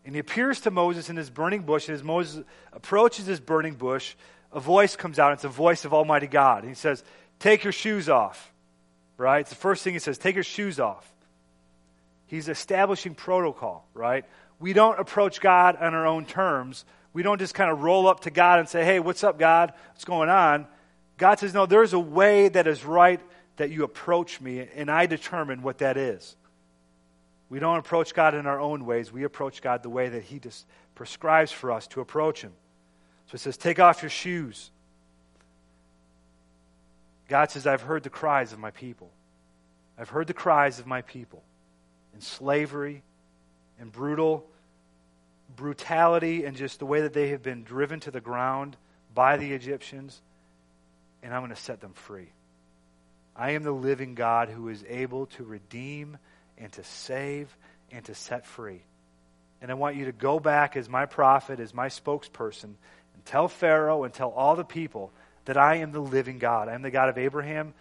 And 0.06 0.13
he 0.13 0.20
appears 0.20 0.62
to 0.62 0.72
Moses 0.72 1.10
in 1.10 1.15
this 1.15 1.30
burning 1.30 1.63
bush, 1.63 1.89
and 1.89 1.96
as 1.96 2.04
Moses 2.04 2.46
approaches 2.72 3.26
this 3.26 3.39
burning 3.39 3.74
bush, 3.74 4.15
a 4.52 4.60
voice 4.60 4.96
comes 4.96 5.20
out. 5.20 5.34
It's 5.34 5.41
the 5.41 5.50
voice 5.50 5.84
of 5.84 5.94
Almighty 5.94 6.28
God. 6.28 6.60
And 6.60 6.70
he 6.70 6.76
says, 6.76 7.04
Take 7.39 7.63
your 7.63 7.74
shoes 7.74 8.08
off. 8.08 8.54
Right? 9.18 9.39
It's 9.39 9.50
the 9.50 9.56
first 9.56 9.84
thing 9.84 9.94
he 9.94 10.00
says, 10.00 10.18
Take 10.18 10.36
your 10.36 10.44
shoes 10.44 10.80
off. 10.80 11.12
He's 12.28 12.50
establishing 12.50 13.15
protocol, 13.15 13.88
right? 13.94 14.26
We 14.60 14.74
don't 14.74 15.00
approach 15.00 15.41
God 15.41 15.76
on 15.78 15.94
our 15.94 16.06
own 16.06 16.26
terms. 16.26 16.86
We 17.13 17.24
don't 17.24 17.39
just 17.39 17.54
kind 17.54 17.72
of 17.72 17.82
roll 17.82 18.08
up 18.08 18.22
to 18.22 18.32
God 18.32 18.60
and 18.60 18.68
say, 18.68 18.84
Hey, 18.84 19.00
what's 19.00 19.24
up, 19.24 19.39
God? 19.39 19.74
What's 19.91 20.06
going 20.06 20.30
on? 20.30 20.68
God 21.18 21.39
says, 21.39 21.54
No, 21.54 21.65
there's 21.65 21.94
a 21.94 22.00
way 22.00 22.50
that 22.50 22.68
is 22.68 22.84
right 22.84 23.22
that 23.58 23.72
you 23.72 23.84
approach 23.84 24.41
me, 24.41 24.68
and 24.76 24.91
I 24.91 25.06
determine 25.06 25.62
what 25.62 25.78
that 25.78 25.98
is. 25.98 26.36
We 27.50 27.60
don't 27.60 27.78
approach 27.78 28.13
God 28.13 28.34
in 28.36 28.48
our 28.48 28.60
own 28.60 28.86
ways. 28.86 29.12
We 29.12 29.24
approach 29.24 29.62
God 29.62 29.84
the 29.84 29.89
way 29.89 30.10
that 30.10 30.24
He 30.24 30.39
just 30.39 30.65
prescribes 30.94 31.52
for 31.52 31.72
us 31.72 31.88
to 31.88 32.02
approach 32.02 32.41
Him. 32.41 32.52
So 33.28 33.36
it 33.36 33.39
says, 33.39 33.58
Take 33.58 33.80
off 33.80 34.02
your 34.02 34.10
shoes. 34.10 34.72
God 37.28 37.50
says, 37.50 37.65
I've 37.65 37.82
heard 37.82 38.04
the 38.04 38.10
cries 38.10 38.54
of 38.54 38.60
my 38.60 38.72
people. 38.72 39.10
I've 39.98 40.10
heard 40.10 40.28
the 40.28 40.34
cries 40.34 40.80
of 40.80 40.86
my 40.86 41.02
people 41.02 41.44
in 42.13 42.22
slavery 42.22 43.04
and 43.80 43.92
brutal 43.92 44.46
brutality 45.56 46.46
and 46.46 46.56
just 46.56 46.80
the 46.80 46.86
way 46.86 47.02
that 47.02 47.14
they 47.14 47.30
have 47.30 47.44
been 47.44 47.64
driven 47.64 48.00
to 48.02 48.12
the 48.12 48.22
ground 48.22 48.76
by 49.14 49.38
the 49.38 49.54
Egyptians, 49.54 50.22
and 51.24 51.34
I'm 51.34 51.42
going 51.42 51.56
to 51.56 51.62
set 51.62 51.82
them 51.82 51.94
free. 51.94 52.30
I 53.36 53.52
am 53.52 53.64
the 53.64 53.72
living 53.72 54.16
God 54.16 54.50
who 54.50 54.70
is 54.70 54.84
able 54.88 55.26
to 55.28 55.44
redeem 55.44 56.18
and 56.58 56.72
to 56.74 56.84
save 56.84 57.56
and 57.92 58.04
to 58.06 58.16
set 58.16 58.46
free. 58.46 58.82
And 59.62 59.72
I 59.72 59.74
want 59.74 59.96
you 59.96 60.06
to 60.06 60.12
go 60.12 60.40
back 60.40 60.78
as 60.78 60.90
my 60.90 61.06
prophet, 61.06 61.60
as 61.60 61.74
my 61.74 61.88
spokesperson, 61.88 62.64
and 62.64 63.26
tell 63.26 63.48
Pharaoh 63.48 64.04
and 64.04 64.14
tell 64.14 64.30
all 64.30 64.56
the 64.56 64.66
people 64.66 65.12
that 65.46 65.58
I 65.58 65.76
am 65.76 65.92
the 65.92 66.00
living 66.00 66.40
God. 66.40 66.70
I 66.70 66.74
am 66.74 66.82
the 66.82 66.92
God 66.92 67.10
of 67.10 67.18
Abraham, 67.18 67.74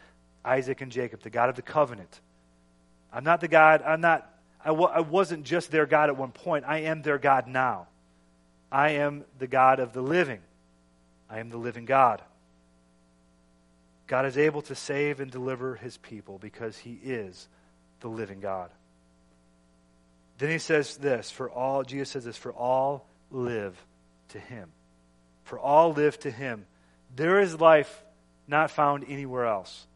Isaac, 0.44 0.80
and 0.80 0.92
Jacob, 0.92 1.22
the 1.22 1.30
God 1.30 1.48
of 1.48 1.56
the 1.56 1.62
covenant. 1.62 2.20
I'm 3.12 3.24
not 3.24 3.40
the 3.40 3.48
God, 3.48 3.82
I'm 3.82 4.00
not, 4.00 4.28
I 4.64 4.68
w- 4.68 4.88
I 4.88 5.00
wasn't 5.00 5.44
just 5.44 5.70
their 5.70 5.86
God 5.86 6.08
at 6.08 6.16
one 6.16 6.32
point. 6.32 6.64
I 6.66 6.78
am 6.80 7.02
their 7.02 7.18
God 7.18 7.46
now. 7.46 7.88
I 8.72 8.90
am 8.92 9.24
the 9.38 9.46
God 9.46 9.78
of 9.78 9.92
the 9.92 10.02
living. 10.02 10.40
I 11.28 11.40
am 11.40 11.50
the 11.50 11.58
living 11.58 11.84
God. 11.84 12.22
God 14.06 14.26
is 14.26 14.36
able 14.36 14.62
to 14.62 14.74
save 14.74 15.20
and 15.20 15.30
deliver 15.30 15.76
his 15.76 15.96
people 15.96 16.38
because 16.38 16.76
he 16.76 16.98
is 17.02 17.48
the 18.00 18.08
living 18.08 18.40
God. 18.40 18.70
Then 20.38 20.50
he 20.50 20.58
says 20.58 20.96
this 20.96 21.30
for 21.30 21.50
all, 21.50 21.84
Jesus 21.84 22.10
says 22.10 22.24
this, 22.24 22.36
for 22.36 22.52
all 22.52 23.06
live 23.30 23.76
to 24.30 24.38
him. 24.38 24.70
For 25.44 25.58
all 25.58 25.92
live 25.92 26.18
to 26.20 26.30
him. 26.30 26.66
There 27.14 27.40
is 27.40 27.60
life 27.60 28.02
not 28.48 28.70
found 28.70 29.04
anywhere 29.08 29.46
else. 29.46 29.86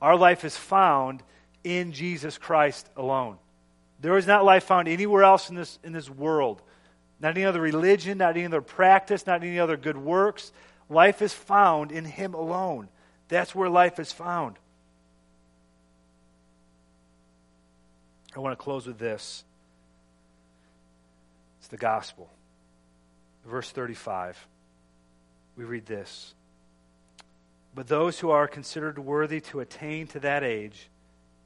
Our 0.00 0.16
life 0.16 0.44
is 0.44 0.56
found 0.56 1.22
in 1.64 1.92
Jesus 1.92 2.38
Christ 2.38 2.88
alone. 2.96 3.38
There 4.02 4.18
is 4.18 4.26
not 4.26 4.44
life 4.44 4.64
found 4.64 4.88
anywhere 4.88 5.22
else 5.22 5.48
in 5.48 5.54
this, 5.54 5.78
in 5.84 5.92
this 5.92 6.10
world. 6.10 6.60
Not 7.20 7.36
any 7.36 7.44
other 7.44 7.60
religion, 7.60 8.18
not 8.18 8.36
any 8.36 8.44
other 8.44 8.60
practice, 8.60 9.26
not 9.28 9.42
any 9.44 9.60
other 9.60 9.76
good 9.76 9.96
works. 9.96 10.52
Life 10.90 11.22
is 11.22 11.32
found 11.32 11.92
in 11.92 12.04
Him 12.04 12.34
alone. 12.34 12.88
That's 13.28 13.54
where 13.54 13.70
life 13.70 14.00
is 14.00 14.10
found. 14.10 14.56
I 18.34 18.40
want 18.40 18.58
to 18.58 18.62
close 18.62 18.88
with 18.88 18.98
this. 18.98 19.44
It's 21.60 21.68
the 21.68 21.76
gospel. 21.76 22.28
Verse 23.46 23.70
35. 23.70 24.48
We 25.56 25.62
read 25.62 25.86
this. 25.86 26.34
But 27.72 27.86
those 27.86 28.18
who 28.18 28.30
are 28.30 28.48
considered 28.48 28.98
worthy 28.98 29.40
to 29.42 29.60
attain 29.60 30.08
to 30.08 30.20
that 30.20 30.42
age 30.42 30.88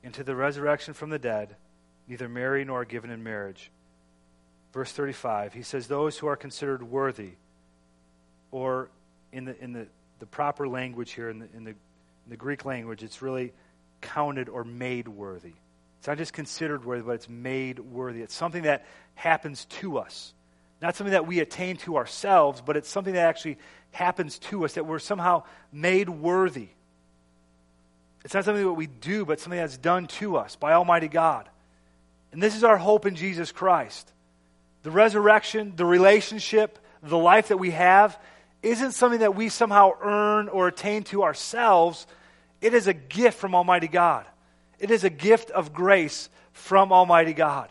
and 0.02 0.14
to 0.14 0.24
the 0.24 0.34
resurrection 0.34 0.94
from 0.94 1.10
the 1.10 1.18
dead 1.18 1.56
neither 2.08 2.28
marry 2.28 2.64
nor 2.64 2.82
are 2.82 2.84
given 2.84 3.10
in 3.10 3.22
marriage. 3.22 3.70
Verse 4.72 4.92
35, 4.92 5.54
he 5.54 5.62
says, 5.62 5.86
Those 5.86 6.18
who 6.18 6.26
are 6.26 6.36
considered 6.36 6.82
worthy, 6.82 7.30
or 8.50 8.90
in 9.32 9.46
the, 9.46 9.62
in 9.62 9.72
the, 9.72 9.86
the 10.18 10.26
proper 10.26 10.68
language 10.68 11.12
here, 11.12 11.30
in 11.30 11.38
the, 11.38 11.48
in, 11.54 11.64
the, 11.64 11.70
in 11.70 12.30
the 12.30 12.36
Greek 12.36 12.64
language, 12.64 13.02
it's 13.02 13.22
really 13.22 13.52
counted 14.00 14.48
or 14.48 14.64
made 14.64 15.08
worthy. 15.08 15.54
It's 15.98 16.06
not 16.06 16.18
just 16.18 16.32
considered 16.32 16.84
worthy, 16.84 17.02
but 17.02 17.12
it's 17.12 17.28
made 17.28 17.78
worthy. 17.78 18.22
It's 18.22 18.34
something 18.34 18.64
that 18.64 18.84
happens 19.14 19.64
to 19.80 19.98
us. 19.98 20.34
Not 20.82 20.94
something 20.94 21.12
that 21.12 21.26
we 21.26 21.40
attain 21.40 21.76
to 21.78 21.96
ourselves, 21.96 22.62
but 22.64 22.76
it's 22.76 22.88
something 22.88 23.14
that 23.14 23.26
actually 23.26 23.58
happens 23.92 24.38
to 24.38 24.64
us, 24.64 24.74
that 24.74 24.84
we're 24.84 24.98
somehow 24.98 25.44
made 25.72 26.08
worthy. 26.08 26.68
It's 28.24 28.34
not 28.34 28.44
something 28.44 28.64
that 28.64 28.72
we 28.72 28.86
do, 28.86 29.24
but 29.24 29.40
something 29.40 29.58
that's 29.58 29.78
done 29.78 30.06
to 30.08 30.36
us 30.36 30.54
by 30.54 30.74
Almighty 30.74 31.08
God. 31.08 31.48
And 32.32 32.42
this 32.42 32.56
is 32.56 32.64
our 32.64 32.76
hope 32.76 33.06
in 33.06 33.14
Jesus 33.14 33.52
Christ. 33.52 34.12
The 34.82 34.90
resurrection, 34.90 35.74
the 35.76 35.84
relationship, 35.84 36.78
the 37.02 37.18
life 37.18 37.48
that 37.48 37.56
we 37.56 37.70
have 37.72 38.18
isn't 38.62 38.92
something 38.92 39.20
that 39.20 39.34
we 39.34 39.48
somehow 39.48 39.92
earn 40.00 40.48
or 40.48 40.68
attain 40.68 41.04
to 41.04 41.22
ourselves. 41.22 42.06
It 42.60 42.74
is 42.74 42.86
a 42.86 42.94
gift 42.94 43.38
from 43.38 43.54
Almighty 43.54 43.88
God. 43.88 44.26
It 44.78 44.90
is 44.90 45.04
a 45.04 45.10
gift 45.10 45.50
of 45.50 45.72
grace 45.72 46.28
from 46.52 46.92
Almighty 46.92 47.32
God. 47.32 47.70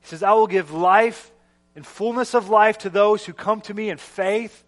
He 0.00 0.08
says, 0.08 0.22
I 0.22 0.32
will 0.32 0.46
give 0.46 0.72
life 0.72 1.30
and 1.76 1.86
fullness 1.86 2.34
of 2.34 2.48
life 2.48 2.78
to 2.78 2.90
those 2.90 3.24
who 3.24 3.32
come 3.32 3.60
to 3.62 3.74
me 3.74 3.90
in 3.90 3.98
faith. 3.98 4.64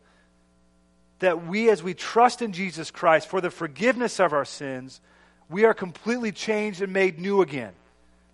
That 1.20 1.46
we, 1.46 1.70
as 1.70 1.82
we 1.82 1.94
trust 1.94 2.42
in 2.42 2.52
Jesus 2.52 2.90
Christ 2.90 3.28
for 3.28 3.40
the 3.40 3.50
forgiveness 3.50 4.18
of 4.20 4.32
our 4.32 4.44
sins, 4.44 5.00
we 5.48 5.64
are 5.64 5.74
completely 5.74 6.32
changed 6.32 6.82
and 6.82 6.92
made 6.92 7.18
new 7.18 7.42
again 7.42 7.72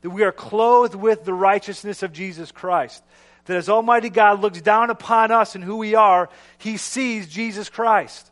that 0.03 0.11
we 0.11 0.23
are 0.23 0.33
clothed 0.33 0.95
with 0.95 1.25
the 1.25 1.35
righteousness 1.35 2.03
of 2.03 2.13
Jesus 2.13 2.53
Christ. 2.53 3.03
That 3.47 3.57
as 3.57 3.69
Almighty 3.69 4.11
God 4.11 4.41
looks 4.41 4.61
down 4.61 4.91
upon 4.91 5.31
us 5.31 5.55
and 5.55 5.65
who 5.65 5.77
we 5.77 5.95
are, 5.95 6.29
He 6.59 6.77
sees 6.77 7.29
Jesus 7.29 7.69
Christ. 7.69 8.31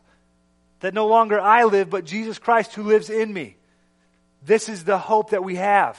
That 0.81 0.94
no 0.94 1.07
longer 1.07 1.40
I 1.40 1.64
live, 1.64 1.90
but 1.90 2.05
Jesus 2.05 2.38
Christ 2.38 2.74
who 2.74 2.83
lives 2.83 3.11
in 3.11 3.33
me. 3.33 3.57
This 4.44 4.68
is 4.68 4.85
the 4.85 4.98
hope 4.98 5.31
that 5.31 5.42
we 5.42 5.57
have. 5.57 5.98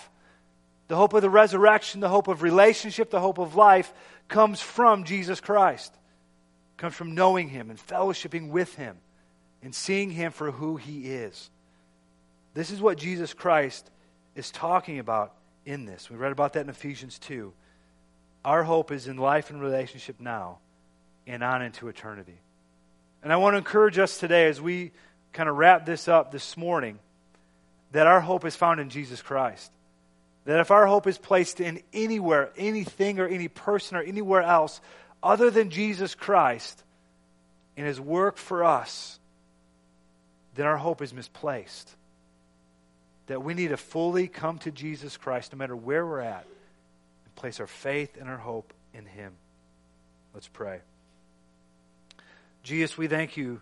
The 0.88 0.96
hope 0.96 1.14
of 1.14 1.22
the 1.22 1.30
resurrection, 1.30 2.00
the 2.00 2.08
hope 2.08 2.28
of 2.28 2.42
relationship, 2.44 3.10
the 3.10 3.20
hope 3.20 3.40
of 3.40 3.56
life 3.56 3.94
comes 4.28 4.62
from 4.62 5.04
Jesus 5.04 5.42
Christ. 5.42 5.94
comes 6.78 6.94
from 6.94 7.16
knowing 7.16 7.50
Him 7.50 7.70
and 7.70 7.80
fellowshipping 7.80 8.50
with 8.50 8.76
Him 8.76 8.98
and 9.64 9.74
seeing 9.74 10.12
Him 10.12 10.32
for 10.32 10.52
who 10.52 10.78
He 10.78 11.12
is. 11.12 11.50
This 12.54 12.70
is 12.70 12.80
what 12.80 12.98
Jesus 12.98 13.34
Christ 13.34 13.90
is 14.36 14.52
talking 14.52 15.00
about 15.00 15.34
in 15.68 15.86
this. 15.86 16.10
We 16.10 16.16
read 16.16 16.32
about 16.32 16.54
that 16.54 16.62
in 16.62 16.70
Ephesians 16.70 17.20
2. 17.20 17.52
Our 18.46 18.64
hope 18.64 18.92
is 18.92 19.08
in 19.08 19.18
life 19.18 19.50
and 19.50 19.62
relationship 19.62 20.20
now 20.20 20.60
and 21.28 21.44
on 21.44 21.62
into 21.62 21.90
eternity. 21.90 22.40
And 23.22 23.34
I 23.34 23.36
want 23.36 23.54
to 23.54 23.58
encourage 23.58 24.00
us 24.00 24.18
today 24.18 24.48
as 24.48 24.62
we 24.62 24.92
kind 25.34 25.50
of 25.50 25.58
wrap 25.58 25.86
this 25.86 26.08
up 26.08 26.32
this 26.32 26.56
morning 26.56 27.00
that 27.92 28.08
our 28.08 28.22
hope 28.22 28.46
is 28.46 28.56
found 28.56 28.80
in 28.80 28.90
Jesus 28.90 29.22
Christ. 29.22 29.70
That 30.46 30.62
if 30.62 30.72
our 30.72 30.88
hope 30.88 31.06
is 31.06 31.18
placed 31.18 31.60
in 31.60 31.82
anywhere, 31.92 32.52
anything, 32.56 33.20
or 33.20 33.28
any 33.28 33.50
person, 33.50 33.98
or 33.98 34.02
anywhere 34.02 34.44
else 34.44 34.80
other 35.22 35.52
than 35.52 35.70
Jesus 35.70 36.16
Christ 36.16 36.82
and 37.76 37.86
his 37.86 38.00
work 38.00 38.38
for 38.38 38.64
us, 38.64 39.20
then 40.56 40.66
our 40.66 40.78
hope 40.78 41.02
is 41.02 41.14
misplaced. 41.14 41.94
That 43.28 43.44
we 43.44 43.54
need 43.54 43.70
to 43.70 43.78
fully 43.78 44.28
come 44.28 44.58
to 44.60 44.72
Jesus 44.72 45.18
Christ 45.18 45.54
no 45.54 45.58
matter 45.58 45.76
where 45.76 46.06
we're 46.06 46.22
at 46.22 46.46
and 47.26 47.36
place 47.36 47.60
our 47.60 47.68
faith 47.68 48.18
and 48.20 48.30
our 48.30 48.38
hope 48.38 48.74
in 48.94 49.06
him. 49.06 49.34
Let's 50.34 50.48
pray. 50.48 50.82
Jesus, 52.64 52.98
we 52.98 53.08
thank 53.08 53.38
you. 53.38 53.62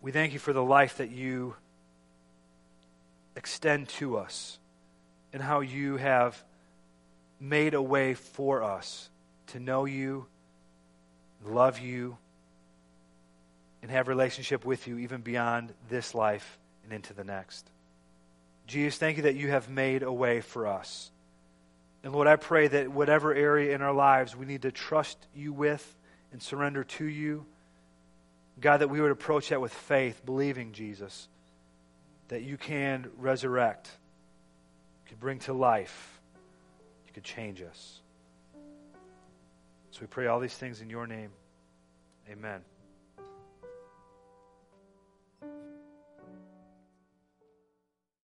We 0.00 0.10
thank 0.12 0.32
you 0.32 0.38
for 0.38 0.52
the 0.52 0.62
life 0.62 0.98
that 0.98 1.10
you 1.10 1.54
extend 3.36 3.88
to 3.88 4.16
us 4.16 4.58
and 5.32 5.42
how 5.42 5.60
you 5.60 5.96
have 5.96 6.42
made 7.40 7.74
a 7.74 7.82
way 7.82 8.14
for 8.14 8.62
us 8.62 9.08
to 9.48 9.60
know 9.60 9.84
you, 9.84 10.26
love 11.44 11.78
you, 11.78 12.16
and 13.82 13.90
have 13.90 14.08
relationship 14.08 14.64
with 14.64 14.86
you 14.86 14.98
even 14.98 15.20
beyond 15.20 15.74
this 15.88 16.14
life 16.14 16.58
and 16.84 16.92
into 16.92 17.12
the 17.12 17.24
next. 17.24 17.68
Jesus, 18.66 18.96
thank 18.96 19.16
you 19.16 19.24
that 19.24 19.34
you 19.34 19.48
have 19.48 19.68
made 19.68 20.02
a 20.02 20.12
way 20.12 20.40
for 20.40 20.66
us. 20.66 21.10
And 22.04 22.12
Lord, 22.12 22.26
I 22.26 22.36
pray 22.36 22.68
that 22.68 22.88
whatever 22.88 23.34
area 23.34 23.74
in 23.74 23.82
our 23.82 23.92
lives 23.92 24.36
we 24.36 24.46
need 24.46 24.62
to 24.62 24.72
trust 24.72 25.18
you 25.34 25.52
with 25.52 25.96
and 26.32 26.42
surrender 26.42 26.84
to 26.84 27.04
you, 27.04 27.44
God, 28.60 28.78
that 28.78 28.88
we 28.88 29.00
would 29.00 29.10
approach 29.10 29.48
that 29.48 29.60
with 29.60 29.72
faith, 29.72 30.24
believing, 30.24 30.72
Jesus, 30.72 31.28
that 32.28 32.42
you 32.42 32.56
can 32.56 33.08
resurrect, 33.18 33.90
you 35.04 35.10
could 35.10 35.20
bring 35.20 35.38
to 35.40 35.52
life, 35.52 36.20
you 37.06 37.12
could 37.12 37.24
change 37.24 37.62
us. 37.62 38.00
So 39.90 40.00
we 40.00 40.06
pray 40.06 40.26
all 40.26 40.40
these 40.40 40.54
things 40.54 40.80
in 40.80 40.88
your 40.88 41.06
name. 41.06 41.30
Amen. 42.30 42.71